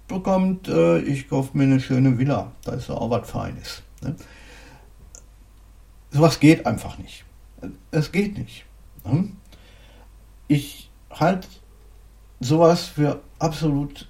bekommt, 0.08 0.68
äh, 0.68 1.00
ich 1.00 1.28
kaufe 1.28 1.58
mir 1.58 1.64
eine 1.64 1.80
schöne 1.80 2.18
Villa, 2.18 2.52
da 2.64 2.74
ist 2.74 2.90
ja 2.90 2.96
auch 2.96 3.10
was 3.10 3.30
Feines. 3.30 3.82
Ne? 4.02 4.16
Sowas 6.12 6.40
geht 6.40 6.66
einfach 6.66 6.98
nicht. 6.98 7.26
Es 7.92 8.12
geht 8.12 8.38
nicht. 8.38 8.66
Ne? 9.04 9.30
Ich 10.48 10.90
halte 11.10 11.48
sowas 12.40 12.86
für 12.86 13.22
absolut, 13.40 14.08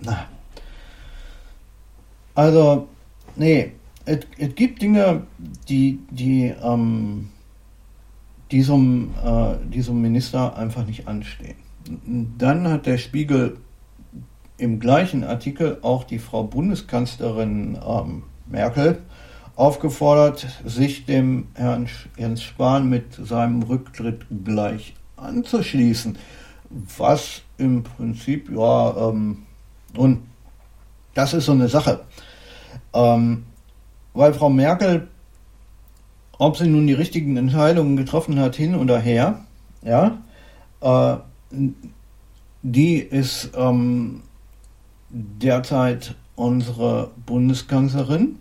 na, 0.00 0.26
also, 2.34 2.88
nee, 3.36 3.72
es, 4.04 4.20
gibt 4.54 4.82
Dinge, 4.82 5.26
die, 5.68 6.00
die 6.10 6.52
ähm, 6.62 7.28
diesem, 8.50 9.10
äh, 9.24 9.56
diesem 9.68 10.00
Minister 10.00 10.56
einfach 10.56 10.86
nicht 10.86 11.08
anstehen. 11.08 11.56
Dann 12.38 12.68
hat 12.68 12.86
der 12.86 12.98
Spiegel 12.98 13.58
im 14.58 14.78
gleichen 14.78 15.24
Artikel 15.24 15.78
auch 15.82 16.04
die 16.04 16.18
Frau 16.18 16.44
Bundeskanzlerin 16.44 17.78
ähm, 17.84 18.22
Merkel 18.46 19.02
aufgefordert, 19.56 20.46
sich 20.64 21.04
dem 21.04 21.48
Herrn 21.54 21.88
Jens 22.16 22.42
Spahn 22.42 22.88
mit 22.88 23.14
seinem 23.14 23.62
Rücktritt 23.62 24.26
gleich 24.44 24.94
anzuschließen. 25.16 26.16
Was 26.96 27.42
im 27.58 27.82
Prinzip, 27.82 28.50
ja, 28.50 29.08
ähm, 29.08 29.42
und 29.96 30.22
das 31.14 31.34
ist 31.34 31.46
so 31.46 31.52
eine 31.52 31.68
Sache. 31.68 32.00
Ähm, 32.94 33.44
weil 34.14 34.34
Frau 34.34 34.50
Merkel, 34.50 35.08
ob 36.38 36.56
sie 36.56 36.66
nun 36.66 36.86
die 36.86 36.92
richtigen 36.92 37.36
Entscheidungen 37.36 37.96
getroffen 37.96 38.38
hat, 38.38 38.56
hin 38.56 38.74
oder 38.74 38.98
her, 38.98 39.40
ja, 39.82 40.18
äh, 40.80 41.16
die 42.62 42.98
ist 42.98 43.50
ähm, 43.56 44.22
derzeit 45.10 46.14
unsere 46.36 47.10
Bundeskanzlerin 47.26 48.38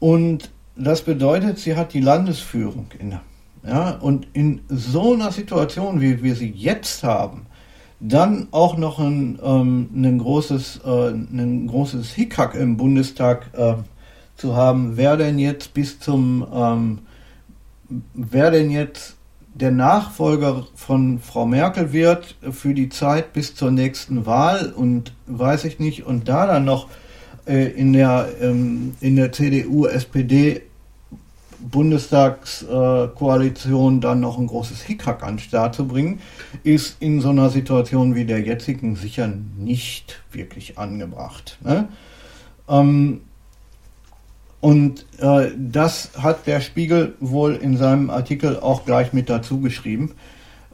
und 0.00 0.50
das 0.76 1.02
bedeutet, 1.02 1.58
sie 1.58 1.76
hat 1.76 1.92
die 1.92 2.00
Landesführung 2.00 2.86
inne. 2.98 3.20
Ja, 3.66 3.90
und 3.90 4.28
in 4.32 4.60
so 4.68 5.14
einer 5.14 5.32
Situation, 5.32 6.00
wie 6.00 6.22
wir 6.22 6.36
sie 6.36 6.50
jetzt 6.50 7.02
haben, 7.02 7.46
dann 8.00 8.48
auch 8.52 8.76
noch 8.76 8.98
ein, 8.98 9.38
ähm, 9.42 9.90
ein, 9.94 10.18
großes, 10.18 10.80
äh, 10.84 11.08
ein 11.10 11.66
großes 11.66 12.12
Hickhack 12.12 12.54
im 12.54 12.76
Bundestag 12.76 13.50
äh, 13.54 13.74
zu 14.36 14.54
haben, 14.54 14.96
wer 14.96 15.16
denn 15.16 15.38
jetzt 15.38 15.74
bis 15.74 15.98
zum, 15.98 16.46
ähm, 16.52 16.98
wer 18.14 18.50
denn 18.50 18.70
jetzt 18.70 19.16
der 19.54 19.72
Nachfolger 19.72 20.66
von 20.76 21.18
Frau 21.18 21.44
Merkel 21.44 21.92
wird 21.92 22.36
für 22.52 22.74
die 22.74 22.88
Zeit 22.88 23.32
bis 23.32 23.56
zur 23.56 23.72
nächsten 23.72 24.24
Wahl 24.24 24.72
und 24.72 25.12
weiß 25.26 25.64
ich 25.64 25.80
nicht, 25.80 26.06
und 26.06 26.28
da 26.28 26.46
dann 26.46 26.64
noch 26.64 26.86
äh, 27.46 27.66
in 27.72 27.92
der, 27.92 28.28
ähm, 28.40 28.94
in 29.00 29.16
der 29.16 29.32
CDU, 29.32 29.86
SPD, 29.86 30.62
Bundestagskoalition 31.70 34.00
dann 34.00 34.20
noch 34.20 34.38
ein 34.38 34.46
großes 34.46 34.80
Hickhack 34.82 35.22
an 35.22 35.34
den 35.34 35.40
Start 35.40 35.74
zu 35.74 35.86
bringen, 35.86 36.20
ist 36.62 36.96
in 37.00 37.20
so 37.20 37.28
einer 37.30 37.50
Situation 37.50 38.14
wie 38.14 38.24
der 38.24 38.40
jetzigen 38.40 38.96
sicher 38.96 39.30
nicht 39.56 40.22
wirklich 40.32 40.78
angebracht. 40.78 41.58
Ne? 41.62 41.88
Ähm, 42.68 43.20
und 44.60 45.06
äh, 45.18 45.50
das 45.56 46.10
hat 46.18 46.46
der 46.46 46.60
Spiegel 46.60 47.14
wohl 47.20 47.54
in 47.54 47.76
seinem 47.76 48.10
Artikel 48.10 48.58
auch 48.58 48.84
gleich 48.84 49.12
mit 49.12 49.30
dazu 49.30 49.60
geschrieben. 49.60 50.14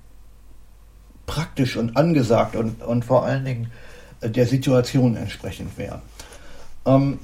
praktisch 1.26 1.76
und 1.76 1.96
angesagt 1.96 2.56
und, 2.56 2.82
und 2.82 3.04
vor 3.04 3.24
allen 3.24 3.44
Dingen 3.44 3.70
äh, 4.20 4.30
der 4.30 4.46
Situation 4.46 5.16
entsprechend 5.16 5.76
wären. 5.78 6.00
Ähm, 6.86 7.18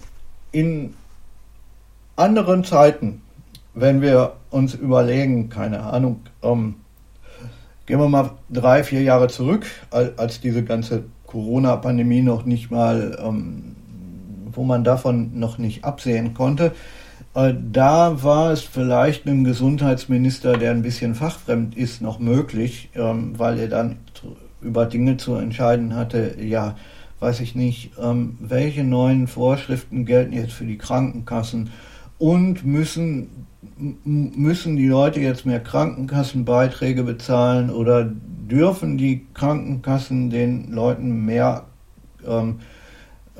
in 0.53 0.95
anderen 2.16 2.64
Zeiten, 2.64 3.23
wenn 3.74 4.00
wir 4.00 4.35
uns 4.50 4.74
überlegen, 4.74 5.48
keine 5.48 5.83
Ahnung, 5.83 6.20
ähm, 6.42 6.76
gehen 7.87 7.98
wir 7.98 8.09
mal 8.09 8.33
drei, 8.50 8.85
vier 8.85 9.02
Jahre 9.02 9.28
zurück, 9.28 9.66
als 9.90 10.40
diese 10.40 10.64
ganze 10.64 11.04
Corona-Pandemie 11.26 12.22
noch 12.22 12.44
nicht 12.44 12.70
mal, 12.70 13.18
ähm, 13.24 13.76
wo 14.52 14.64
man 14.64 14.85
davon 14.85 15.38
noch 15.38 15.59
nicht 15.59 15.85
absehen 15.85 16.35
konnte, 16.35 16.72
äh, 17.35 17.54
da 17.72 18.22
war 18.22 18.50
es 18.50 18.62
vielleicht 18.62 19.26
einem 19.26 19.44
Gesundheitsminister, 19.44 20.56
der 20.56 20.72
ein 20.72 20.83
bisschen 20.83 21.14
fachfremd 21.14 21.76
ist, 21.76 22.02
noch 22.02 22.18
möglich, 22.18 22.90
ähm, 22.94 23.38
weil 23.38 23.59
er 23.59 23.68
dann 23.68 23.98
über 24.61 24.87
Dinge 24.87 25.16
zu 25.16 25.37
entscheiden 25.37 25.94
hatte, 25.94 26.37
ja, 26.40 26.76
weiß 27.20 27.40
ich 27.40 27.55
nicht, 27.55 27.92
ähm, 28.03 28.36
welche 28.40 28.82
neuen 28.82 29.26
Vorschriften 29.26 30.07
gelten 30.07 30.32
jetzt 30.32 30.53
für 30.53 30.64
die 30.64 30.78
Krankenkassen 30.78 31.70
und 32.18 32.64
müssen, 32.64 33.47
müssen 34.04 34.76
die 34.76 34.88
Leute 34.88 35.20
jetzt 35.20 35.44
mehr 35.44 35.61
Krankenkassenbeiträge 35.61 37.02
bezahlen 37.02 37.70
oder 37.70 38.04
dürfen 38.04 38.96
die 38.96 39.26
Krankenkassen 39.34 40.30
den 40.30 40.72
Leuten 40.72 41.24
mehr 41.24 41.64
ähm, 42.26 42.61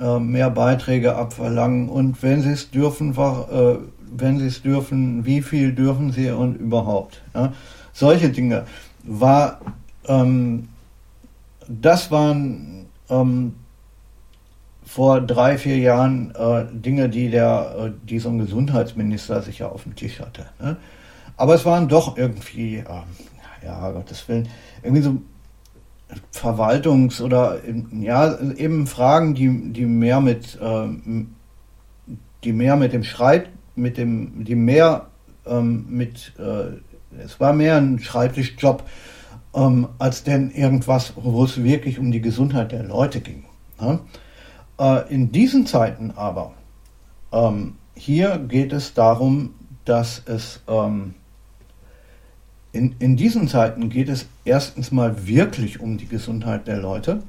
äh, 0.00 0.18
mehr 0.18 0.50
Beiträge 0.50 1.14
abverlangen 1.14 1.90
und 1.90 2.22
wenn 2.22 2.40
sie 2.40 2.52
es 2.52 2.70
dürfen, 2.70 3.10
äh, 3.12 3.76
wenn 4.10 4.38
sie 4.38 4.46
es 4.46 4.62
dürfen, 4.62 5.26
wie 5.26 5.42
viel 5.42 5.72
dürfen 5.74 6.10
sie 6.12 6.30
und 6.30 6.54
überhaupt. 6.54 7.20
Ja? 7.34 7.52
Solche 7.92 8.30
Dinge 8.30 8.64
war, 9.04 9.60
ähm, 10.06 10.68
das 11.68 12.10
waren 12.10 12.86
ähm, 13.10 13.54
vor 14.91 15.20
drei, 15.20 15.57
vier 15.57 15.78
Jahren 15.78 16.34
äh, 16.34 16.64
Dinge, 16.72 17.09
die 17.09 17.30
der, 17.30 17.76
äh, 17.78 17.91
die 18.03 18.18
so 18.18 18.28
ein 18.28 18.41
Gesundheitsminister 18.41 19.41
sicher 19.41 19.70
auf 19.70 19.84
dem 19.84 19.95
Tisch 19.95 20.18
hatte. 20.18 20.47
Ne? 20.59 20.78
Aber 21.36 21.55
es 21.55 21.64
waren 21.64 21.86
doch 21.86 22.18
irgendwie, 22.18 22.78
äh, 22.78 23.64
ja, 23.64 23.91
Gottes 23.93 24.28
Willen, 24.28 24.49
irgendwie 24.82 25.03
so 25.03 25.22
Verwaltungs- 26.34 27.22
oder 27.22 27.59
ja, 27.93 28.36
eben 28.57 28.88
Fragen, 28.88 29.34
die, 29.34 29.72
die 29.72 29.86
mehr 29.86 30.20
mit, 30.20 30.59
äh, 30.61 30.88
die 32.43 32.53
mehr 32.53 32.74
mit 32.74 32.93
dem 32.93 33.05
Schreit, 33.05 33.49
mit 33.76 33.97
dem, 33.97 34.43
die 34.43 34.57
mehr 34.57 35.07
ähm, 35.47 35.86
mit, 35.88 36.32
äh, 36.36 37.22
es 37.22 37.38
war 37.38 37.53
mehr 37.53 37.76
ein 37.76 38.01
Schreibtischjob, 38.01 38.82
ähm, 39.55 39.86
als 40.01 40.24
denn 40.24 40.51
irgendwas, 40.51 41.12
wo 41.14 41.45
es 41.45 41.62
wirklich 41.62 42.01
um 42.01 42.11
die 42.11 42.20
Gesundheit 42.20 42.72
der 42.72 42.82
Leute 42.82 43.20
ging. 43.20 43.45
Ja? 43.80 44.01
Äh, 44.81 45.12
in 45.12 45.31
diesen 45.31 45.66
Zeiten 45.66 46.12
aber, 46.16 46.55
ähm, 47.33 47.74
hier 47.95 48.39
geht 48.39 48.72
es 48.72 48.95
darum, 48.95 49.51
dass 49.85 50.22
es 50.24 50.61
ähm, 50.66 51.14
in, 52.72 52.95
in 52.99 53.16
diesen 53.16 53.47
Zeiten 53.47 53.91
geht 53.91 54.09
es 54.09 54.26
erstens 54.45 54.91
mal 54.91 55.26
wirklich 55.26 55.81
um 55.81 55.99
die 55.99 56.07
Gesundheit 56.07 56.66
der 56.66 56.78
Leute. 56.78 57.22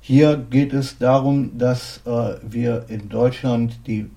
Hier 0.00 0.36
geht 0.38 0.72
es 0.72 0.96
darum, 0.98 1.58
dass 1.58 2.00
äh, 2.06 2.36
wir 2.42 2.86
in 2.88 3.08
Deutschland 3.08 3.80
die 3.86 4.08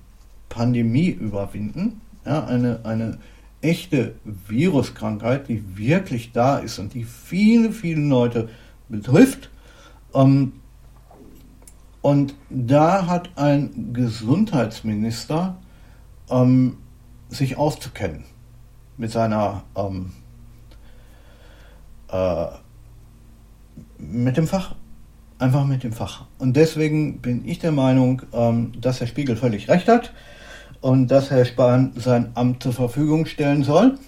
Pandemie 0.48 1.08
überwinden. 1.08 2.00
Ja, 2.24 2.44
eine, 2.44 2.80
eine 2.84 3.18
echte 3.60 4.14
Viruskrankheit, 4.24 5.48
die 5.48 5.76
wirklich 5.76 6.32
da 6.32 6.58
ist 6.58 6.78
und 6.78 6.94
die 6.94 7.04
viele, 7.04 7.72
viele 7.72 8.00
Leute 8.02 8.48
betrifft. 8.88 9.50
Ähm, 10.14 10.52
und 12.02 12.34
da 12.48 13.06
hat 13.06 13.30
ein 13.36 13.92
Gesundheitsminister 13.92 15.56
ähm, 16.30 16.78
sich 17.28 17.56
auszukennen 17.58 18.24
mit 18.96 19.10
seiner 19.10 19.64
ähm, 19.76 20.12
äh, 22.10 22.46
mit 23.98 24.36
dem 24.36 24.46
Fach. 24.46 24.74
Einfach 25.38 25.64
mit 25.64 25.84
dem 25.84 25.92
Fach. 25.92 26.26
Und 26.38 26.54
deswegen 26.54 27.20
bin 27.20 27.46
ich 27.46 27.58
der 27.58 27.72
Meinung, 27.72 28.22
ähm, 28.32 28.72
dass 28.78 29.00
Herr 29.00 29.06
Spiegel 29.06 29.36
völlig 29.36 29.68
recht 29.68 29.88
hat 29.88 30.12
und 30.80 31.08
dass 31.08 31.30
Herr 31.30 31.44
Spahn 31.44 31.92
sein 31.96 32.30
Amt 32.34 32.62
zur 32.62 32.72
Verfügung 32.72 33.26
stellen 33.26 33.62
soll 33.62 33.98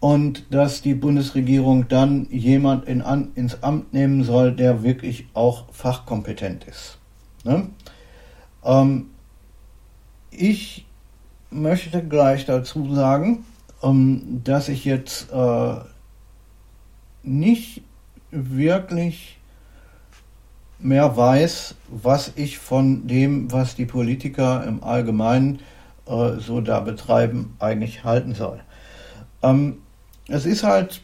und 0.00 0.52
dass 0.52 0.82
die 0.82 0.94
Bundesregierung 0.94 1.88
dann 1.88 2.26
jemand 2.30 2.86
in, 2.86 3.02
an, 3.02 3.32
ins 3.34 3.62
Amt 3.62 3.92
nehmen 3.92 4.24
soll, 4.24 4.52
der 4.52 4.82
wirklich 4.82 5.28
auch 5.34 5.72
fachkompetent 5.72 6.64
ist. 6.64 6.99
Ne? 7.44 7.68
Ähm, 8.64 9.10
ich 10.30 10.86
möchte 11.50 12.02
gleich 12.06 12.46
dazu 12.46 12.94
sagen, 12.94 13.44
ähm, 13.82 14.42
dass 14.44 14.68
ich 14.68 14.84
jetzt 14.84 15.30
äh, 15.32 15.74
nicht 17.22 17.82
wirklich 18.30 19.38
mehr 20.78 21.16
weiß, 21.16 21.74
was 21.88 22.32
ich 22.36 22.58
von 22.58 23.06
dem, 23.06 23.52
was 23.52 23.76
die 23.76 23.86
Politiker 23.86 24.64
im 24.64 24.82
Allgemeinen 24.82 25.60
äh, 26.06 26.38
so 26.38 26.60
da 26.60 26.80
betreiben, 26.80 27.54
eigentlich 27.58 28.04
halten 28.04 28.34
soll. 28.34 28.60
Ähm, 29.42 29.78
es 30.28 30.46
ist 30.46 30.62
halt 30.62 31.02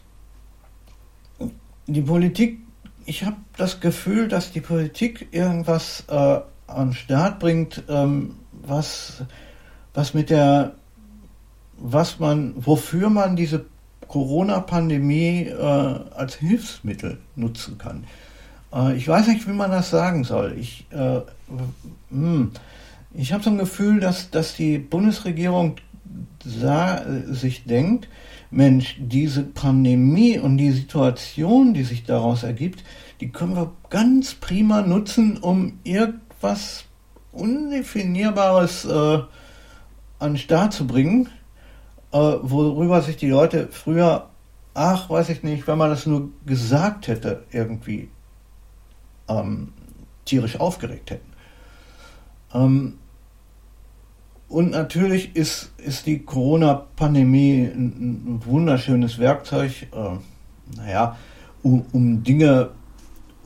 die 1.87 2.03
Politik, 2.03 2.61
ich 3.07 3.25
habe 3.25 3.37
das 3.57 3.81
Gefühl, 3.81 4.29
dass 4.29 4.53
die 4.53 4.61
Politik 4.61 5.29
irgendwas 5.31 6.05
äh, 6.09 6.41
an 6.67 6.89
den 6.89 6.93
Start 6.93 7.39
bringt, 7.39 7.85
ähm, 7.89 8.37
was, 8.53 9.23
was 9.95 10.13
mit 10.13 10.31
der, 10.31 10.73
was 11.79 12.19
man, 12.19 12.55
wofür 12.57 13.09
man 13.09 13.37
diese 13.37 13.65
Corona-Pandemie 14.09 15.47
äh, 15.47 15.55
als 15.63 16.35
Hilfsmittel 16.35 17.19
nutzen 17.37 17.79
kann. 17.79 18.05
Äh, 18.73 18.97
ich 18.97 19.07
weiß 19.07 19.29
nicht, 19.29 19.47
wie 19.47 19.53
man 19.53 19.71
das 19.71 19.91
sagen 19.91 20.25
soll. 20.25 20.57
Ich, 20.59 20.87
äh, 20.91 21.21
hm, 22.11 22.51
ich 23.15 23.33
habe 23.33 23.45
so 23.45 23.51
ein 23.51 23.59
Gefühl, 23.59 24.01
dass, 24.01 24.31
dass 24.31 24.57
die 24.57 24.79
Bundesregierung 24.79 25.77
sah, 26.45 27.05
sich 27.27 27.65
denkt, 27.65 28.09
Mensch, 28.51 28.97
diese 28.99 29.43
Pandemie 29.43 30.39
und 30.39 30.57
die 30.59 30.71
Situation, 30.71 31.75
die 31.75 31.83
sich 31.83 32.05
daraus 32.05 32.43
ergibt, 32.43 32.85
die 33.21 33.31
können 33.31 33.57
wir 33.57 33.73
ganz 33.91 34.35
prima 34.35 34.83
nutzen, 34.83 35.39
um 35.39 35.79
irgendwas 35.85 36.85
Undefinierbares 37.33 38.85
äh, 38.85 39.19
an 40.19 40.33
den 40.33 40.39
Start 40.39 40.73
zu 40.73 40.87
bringen, 40.87 41.29
äh, 42.13 42.19
worüber 42.19 43.03
sich 43.03 43.17
die 43.17 43.29
Leute 43.29 43.69
früher, 43.71 44.31
ach, 44.75 45.11
weiß 45.11 45.29
ich 45.31 45.43
nicht, 45.43 45.67
wenn 45.67 45.79
man 45.79 45.91
das 45.91 46.07
nur 46.07 46.31
gesagt 46.47 47.09
hätte, 47.09 47.45
irgendwie 47.51 48.09
ähm, 49.29 49.73
tierisch 50.25 50.59
aufgeregt 50.59 51.11
hätten. 51.11 51.33
Ähm, 52.55 52.99
und 54.49 54.71
natürlich 54.71 55.35
ist, 55.35 55.73
ist 55.79 56.07
die 56.07 56.21
Corona-Pandemie 56.21 57.65
ein, 57.65 57.87
ein, 57.87 58.41
wunderschönes 58.45 59.19
Werkzeug, 59.19 59.89
äh, 59.93 60.77
naja, 60.77 61.17
um, 61.63 61.85
um, 61.93 62.23
Dinge 62.23 62.71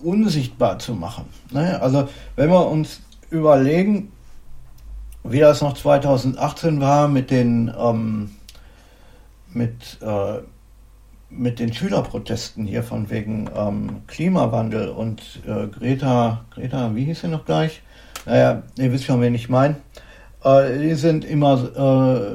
unsichtbar 0.02 0.78
zu 0.78 0.94
machen. 0.94 1.24
Ne? 1.52 1.80
Also 1.80 2.08
wenn 2.36 2.50
wir 2.50 2.66
uns 2.66 3.00
überlegen, 3.30 4.12
wie 5.24 5.40
das 5.40 5.62
noch 5.62 5.74
2018 5.74 6.80
war 6.80 7.08
mit 7.08 7.30
den 7.30 7.72
ähm, 7.78 8.30
mit, 9.52 9.98
äh, 10.02 10.40
mit 11.30 11.58
den 11.58 11.72
Schülerprotesten 11.72 12.66
hier 12.66 12.82
von 12.82 13.10
wegen 13.10 13.48
ähm, 13.54 14.02
Klimawandel 14.06 14.88
und 14.88 15.40
äh, 15.46 15.66
Greta, 15.66 16.44
Greta, 16.50 16.94
wie 16.94 17.04
hieß 17.04 17.22
sie 17.22 17.28
noch 17.28 17.44
gleich? 17.44 17.82
Naja, 18.26 18.62
ihr 18.76 18.92
wisst 18.92 19.04
schon, 19.04 19.20
wen 19.20 19.34
ich 19.34 19.48
meine. 19.48 19.76
Äh, 20.44 20.78
die 20.78 20.94
sind 20.94 21.24
immer 21.24 21.54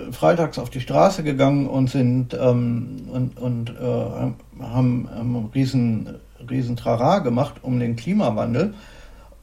äh, 0.10 0.12
freitags 0.12 0.60
auf 0.60 0.70
die 0.70 0.82
Straße 0.82 1.24
gegangen 1.24 1.68
und 1.68 1.89
sind 1.89 2.34
ähm, 2.34 3.08
und, 3.12 3.39
und 3.39 3.70
äh, 3.72 4.64
haben 4.64 5.10
einen 5.10 5.49
riesen, 5.53 6.16
riesen 6.49 6.76
Trara 6.76 7.20
gemacht 7.20 7.56
um 7.62 7.80
den 7.80 7.95
Klimawandel 7.95 8.74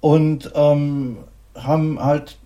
und 0.00 0.52
ähm, 0.54 1.18
haben 1.54 2.02
halt 2.02 2.38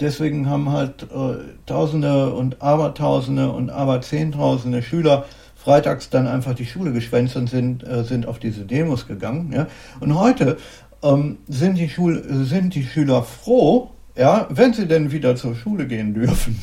deswegen 0.00 0.48
haben 0.48 0.70
halt 0.70 1.04
äh, 1.04 1.36
Tausende 1.66 2.32
und 2.32 2.62
Abertausende 2.62 3.50
und 3.50 3.70
Aberzehntausende 3.70 4.82
Schüler 4.82 5.24
freitags 5.54 6.10
dann 6.10 6.28
einfach 6.28 6.54
die 6.54 6.66
Schule 6.66 6.92
geschwänzt 6.92 7.36
und 7.36 7.50
sind, 7.50 7.82
äh, 7.82 8.04
sind 8.04 8.26
auf 8.26 8.38
diese 8.38 8.64
Demos 8.64 9.06
gegangen. 9.06 9.52
Ja? 9.52 9.66
Und 10.00 10.16
heute 10.16 10.58
ähm, 11.02 11.38
sind, 11.48 11.76
die 11.76 11.88
Schul 11.88 12.22
sind 12.44 12.74
die 12.74 12.84
Schüler 12.84 13.22
froh, 13.22 13.90
ja, 14.16 14.46
wenn 14.50 14.72
sie 14.72 14.86
denn 14.86 15.12
wieder 15.12 15.36
zur 15.36 15.54
Schule 15.54 15.86
gehen 15.86 16.14
dürfen. 16.14 16.60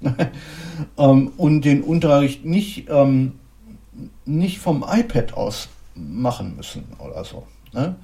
ähm, 0.98 1.32
und 1.36 1.64
den 1.64 1.82
Unterricht 1.82 2.44
nicht, 2.44 2.88
ähm, 2.88 3.38
nicht 4.24 4.58
vom 4.58 4.84
iPad 4.88 5.34
aus 5.34 5.68
machen 5.94 6.56
müssen 6.56 6.84
oder 6.98 7.24
so. 7.24 7.46
Ne? 7.72 7.96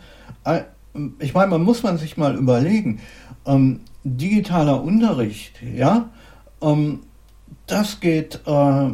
Ich 1.18 1.34
meine, 1.34 1.50
man 1.50 1.62
muss 1.62 1.82
man 1.82 1.98
sich 1.98 2.16
mal 2.16 2.36
überlegen, 2.36 3.00
ähm, 3.46 3.80
digitaler 4.04 4.82
Unterricht, 4.82 5.54
ja, 5.62 6.10
ähm, 6.60 7.00
das 7.66 8.00
geht, 8.00 8.40
äh, 8.46 8.90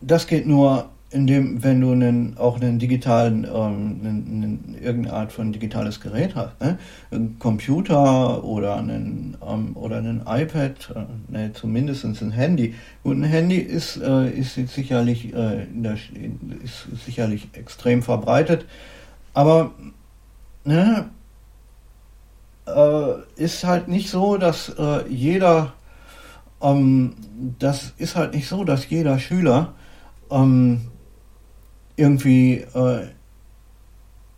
das 0.00 0.26
geht 0.26 0.46
nur, 0.46 0.90
indem, 1.14 1.62
wenn 1.62 1.80
du 1.80 1.92
einen, 1.92 2.36
auch 2.38 2.60
einen 2.60 2.80
digitalen, 2.80 3.44
ähm, 3.44 4.00
einen, 4.02 4.76
irgendeine 4.82 5.16
Art 5.16 5.32
von 5.32 5.52
digitales 5.52 6.00
Gerät 6.00 6.34
hast, 6.34 6.60
ne? 6.60 6.76
ein 7.12 7.38
Computer 7.38 8.42
oder 8.42 8.76
einen, 8.76 9.36
ähm, 9.46 9.76
oder 9.76 9.98
einen 9.98 10.22
iPad, 10.26 10.94
äh, 10.94 11.32
ne, 11.32 11.52
zumindest 11.52 12.04
ein 12.04 12.32
Handy. 12.32 12.74
Und 13.04 13.22
ein 13.22 13.28
Handy 13.28 13.58
ist, 13.58 13.96
äh, 13.96 14.28
ist 14.28 14.54
sicherlich, 14.54 15.32
äh, 15.32 15.66
der, 15.72 15.94
ist 16.64 16.88
sicherlich 17.06 17.48
extrem 17.52 18.02
verbreitet, 18.02 18.66
aber 19.34 19.70
ne, 20.64 21.10
äh, 22.66 23.12
ist 23.36 23.64
halt 23.64 23.86
nicht 23.86 24.10
so, 24.10 24.36
dass 24.36 24.70
äh, 24.70 25.08
jeder, 25.08 25.74
ähm, 26.60 27.14
das 27.60 27.92
ist 27.98 28.16
halt 28.16 28.34
nicht 28.34 28.48
so, 28.48 28.64
dass 28.64 28.90
jeder 28.90 29.20
Schüler 29.20 29.74
ähm, 30.30 30.88
irgendwie 31.96 32.64
äh, 32.74 33.06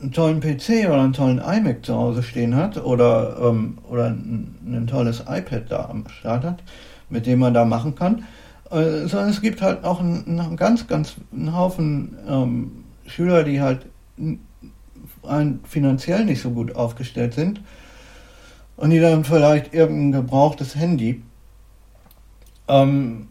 einen 0.00 0.12
tollen 0.12 0.40
PC 0.40 0.86
oder 0.86 1.00
einen 1.00 1.12
tollen 1.12 1.38
iMac 1.38 1.84
zu 1.84 1.94
Hause 1.94 2.22
stehen 2.22 2.54
hat 2.54 2.76
oder, 2.84 3.38
ähm, 3.40 3.78
oder 3.88 4.06
ein, 4.06 4.54
ein, 4.66 4.86
tolles 4.86 5.20
iPad 5.20 5.70
da 5.70 5.88
am 5.88 6.06
Start 6.08 6.44
hat, 6.44 6.62
mit 7.08 7.26
dem 7.26 7.38
man 7.38 7.54
da 7.54 7.64
machen 7.64 7.94
kann, 7.94 8.24
äh, 8.70 9.06
sondern 9.06 9.30
es 9.30 9.40
gibt 9.40 9.62
halt 9.62 9.84
auch 9.84 10.00
einen, 10.00 10.38
einen 10.38 10.56
ganz, 10.56 10.86
ganz 10.86 11.14
einen 11.32 11.56
Haufen 11.56 12.16
ähm, 12.28 12.84
Schüler, 13.06 13.44
die 13.44 13.60
halt 13.60 13.86
finanziell 15.64 16.24
nicht 16.24 16.40
so 16.40 16.50
gut 16.50 16.74
aufgestellt 16.76 17.34
sind 17.34 17.60
und 18.76 18.90
die 18.90 19.00
dann 19.00 19.24
vielleicht 19.24 19.72
irgendein 19.72 20.22
gebrauchtes 20.22 20.74
Handy 20.76 21.22
ähm, 22.68 23.28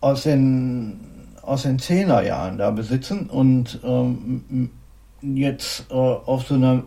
aus 0.00 0.24
den 0.24 1.15
aus 1.46 1.62
den 1.62 1.78
Zehnerjahren 1.78 2.58
da 2.58 2.70
besitzen 2.70 3.30
und 3.30 3.80
ähm, 3.84 4.70
jetzt 5.22 5.86
äh, 5.90 5.94
auf 5.94 6.46
so 6.46 6.54
einer 6.54 6.84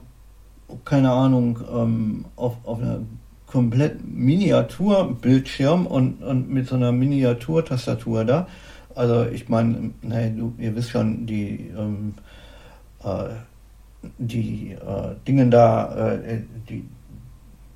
keine 0.86 1.12
Ahnung 1.12 1.60
ähm, 1.74 2.26
auf, 2.36 2.58
auf 2.64 2.80
einer 2.80 3.00
komplett 3.48 4.06
Miniaturbildschirm 4.08 5.88
und, 5.88 6.22
und 6.22 6.50
mit 6.50 6.68
so 6.68 6.76
einer 6.76 6.92
Miniaturtastatur 6.92 8.26
da. 8.26 8.48
Also 8.96 9.26
ich 9.26 9.50
meine, 9.50 9.92
du, 10.02 10.54
ihr 10.58 10.76
wisst 10.76 10.92
schon, 10.92 11.26
die, 11.26 11.72
ähm, 11.76 12.14
äh, 13.04 13.30
die 14.18 14.72
äh, 14.74 15.16
Dingen 15.28 15.50
da, 15.50 15.96
äh, 15.96 16.42
die, 16.70 16.86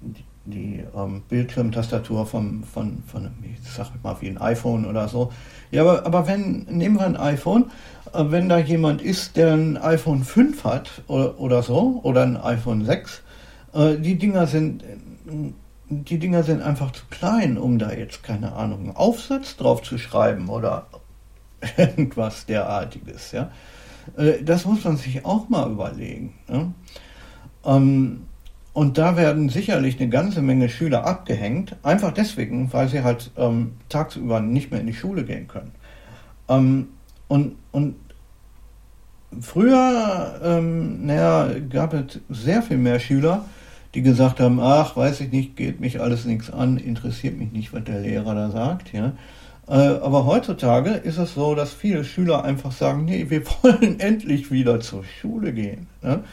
die, 0.01 0.23
die 0.45 0.83
ähm, 0.95 1.21
Bildschirmtastatur 1.29 2.25
vom, 2.25 2.63
von, 2.63 3.03
von, 3.07 3.29
ich 3.43 3.69
sag 3.69 3.91
mal, 4.03 4.17
wie 4.19 4.27
ein 4.27 4.37
iPhone 4.37 4.85
oder 4.85 5.07
so. 5.07 5.31
Ja, 5.71 5.83
aber, 5.83 6.05
aber 6.05 6.27
wenn, 6.27 6.65
nehmen 6.69 6.95
wir 6.95 7.05
ein 7.05 7.15
iPhone, 7.15 7.71
äh, 8.13 8.23
wenn 8.27 8.49
da 8.49 8.57
jemand 8.57 9.01
ist, 9.01 9.37
der 9.37 9.53
ein 9.53 9.77
iPhone 9.77 10.23
5 10.23 10.63
hat 10.63 11.03
oder, 11.07 11.39
oder 11.39 11.63
so, 11.63 12.01
oder 12.03 12.23
ein 12.23 12.37
iPhone 12.37 12.83
6, 12.83 13.21
äh, 13.73 13.95
die 13.97 14.15
Dinger 14.15 14.47
sind, 14.47 14.83
die 15.89 16.19
Dinger 16.19 16.43
sind 16.43 16.61
einfach 16.61 16.91
zu 16.91 17.03
klein, 17.09 17.57
um 17.57 17.79
da 17.79 17.91
jetzt, 17.93 18.23
keine 18.23 18.53
Ahnung, 18.53 18.79
einen 18.79 18.95
Aufsatz 18.95 19.55
drauf 19.55 19.81
zu 19.81 19.97
schreiben 19.97 20.49
oder 20.49 20.87
irgendwas 21.77 22.45
derartiges, 22.45 23.31
ja. 23.31 23.49
Äh, 24.17 24.43
das 24.43 24.65
muss 24.65 24.83
man 24.83 24.97
sich 24.97 25.23
auch 25.25 25.47
mal 25.47 25.71
überlegen. 25.71 26.33
Ne? 26.49 26.73
Ähm, 27.65 28.23
und 28.73 28.97
da 28.97 29.15
werden 29.15 29.49
sicherlich 29.49 29.99
eine 29.99 30.09
ganze 30.09 30.41
Menge 30.41 30.67
Schüler 30.67 31.05
abgehängt, 31.05 31.75
einfach 31.83 32.11
deswegen, 32.11 32.73
weil 32.73 32.89
sie 32.89 33.03
halt 33.03 33.31
ähm, 33.37 33.73
tagsüber 33.87 34.39
nicht 34.39 34.71
mehr 34.71 34.81
in 34.81 34.87
die 34.87 34.95
Schule 34.95 35.23
gehen 35.23 35.47
können. 35.47 35.71
Ähm, 36.49 36.87
und, 37.27 37.55
und 37.71 37.95
früher, 39.41 40.39
ähm, 40.43 41.05
naja, 41.05 41.49
gab 41.69 41.93
es 41.93 42.19
sehr 42.29 42.63
viel 42.63 42.77
mehr 42.77 42.99
Schüler, 42.99 43.45
die 43.93 44.01
gesagt 44.01 44.39
haben, 44.39 44.59
ach, 44.59 44.95
weiß 44.97 45.21
ich 45.21 45.31
nicht, 45.31 45.55
geht 45.55 45.79
mich 45.79 46.01
alles 46.01 46.25
nichts 46.25 46.49
an, 46.51 46.77
interessiert 46.77 47.37
mich 47.37 47.51
nicht, 47.51 47.73
was 47.73 47.83
der 47.83 47.99
Lehrer 47.99 48.33
da 48.33 48.49
sagt. 48.49 48.91
Ja. 48.91 49.13
Äh, 49.67 49.99
aber 50.01 50.25
heutzutage 50.25 50.89
ist 50.89 51.17
es 51.17 51.35
so, 51.35 51.53
dass 51.53 51.73
viele 51.73 52.03
Schüler 52.03 52.43
einfach 52.43 52.71
sagen, 52.71 53.05
nee, 53.05 53.27
wir 53.29 53.43
wollen 53.61 53.99
endlich 53.99 54.51
wieder 54.51 54.79
zur 54.79 55.03
Schule 55.03 55.53
gehen. 55.53 55.87
Ja. 56.01 56.23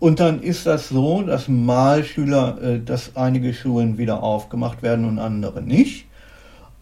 Und 0.00 0.18
dann 0.18 0.42
ist 0.42 0.66
das 0.66 0.88
so, 0.88 1.22
dass 1.22 1.46
mal 1.46 2.02
Schüler, 2.04 2.60
äh, 2.60 2.80
dass 2.80 3.16
einige 3.16 3.52
Schulen 3.54 3.98
wieder 3.98 4.22
aufgemacht 4.22 4.82
werden 4.82 5.04
und 5.04 5.18
andere 5.18 5.62
nicht. 5.62 6.06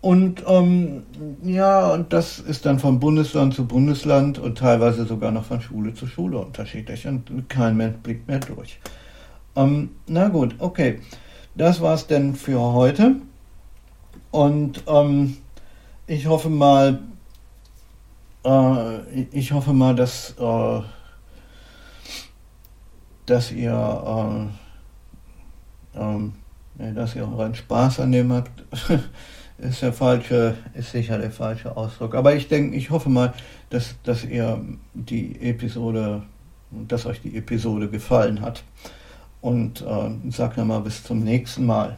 Und 0.01 0.45
ähm, 0.47 1.03
ja, 1.43 1.93
und 1.93 2.13
das 2.13 2.39
ist 2.39 2.65
dann 2.65 2.79
von 2.79 3.01
Bundesland 3.01 3.55
zu 3.55 3.67
Bundesland 3.67 4.39
und 4.39 4.57
teilweise 4.57 5.05
sogar 5.05 5.33
noch 5.33 5.45
von 5.45 5.61
Schule 5.61 5.93
zu 5.93 6.07
Schule 6.07 6.39
unterschiedlich 6.39 7.09
und 7.09 7.49
kein 7.49 7.77
Mensch 7.77 7.97
blickt 8.05 8.29
mehr 8.29 8.39
durch. 8.39 8.79
Ähm, 9.57 9.91
na 10.07 10.29
gut, 10.29 10.55
okay. 10.61 11.01
Das 11.57 11.81
war's 11.81 12.07
denn 12.07 12.37
für 12.37 12.61
heute. 12.61 13.17
Und 14.31 14.85
ähm, 14.87 15.39
ich 16.07 16.29
hoffe 16.29 16.51
mal, 16.51 17.01
äh, 18.45 19.23
ich 19.33 19.51
hoffe 19.51 19.73
mal, 19.73 19.97
dass 19.97 20.37
äh, 20.39 20.81
dass 23.29 23.53
ihr, 23.53 24.49
äh, 25.95 26.01
ähm, 26.01 26.33
dass 26.95 27.15
ihr 27.15 27.29
euren 27.29 27.55
Spaß 27.55 28.01
an 28.01 28.13
dem 28.13 28.33
habt, 28.33 28.65
ist 29.59 29.83
der 29.83 29.93
falsche, 29.93 30.57
ist 30.75 30.93
sicher 30.93 31.19
der 31.19 31.31
falsche 31.31 31.77
Ausdruck. 31.77 32.15
Aber 32.15 32.35
ich 32.35 32.49
denke, 32.49 32.77
ich 32.77 32.91
hoffe 32.91 33.09
mal, 33.09 33.35
dass, 33.71 33.97
dass 34.03 34.25
ihr 34.25 34.65
die 34.95 35.41
Episode, 35.41 36.23
dass 36.71 37.07
euch 37.07 37.21
die 37.21 37.37
Episode 37.37 37.89
gefallen 37.89 38.41
hat. 38.41 38.63
Und 39.41 39.83
äh, 39.83 40.31
sag 40.31 40.57
nochmal 40.57 40.81
bis 40.81 41.05
zum 41.05 41.21
nächsten 41.21 41.67
Mal. 41.67 41.97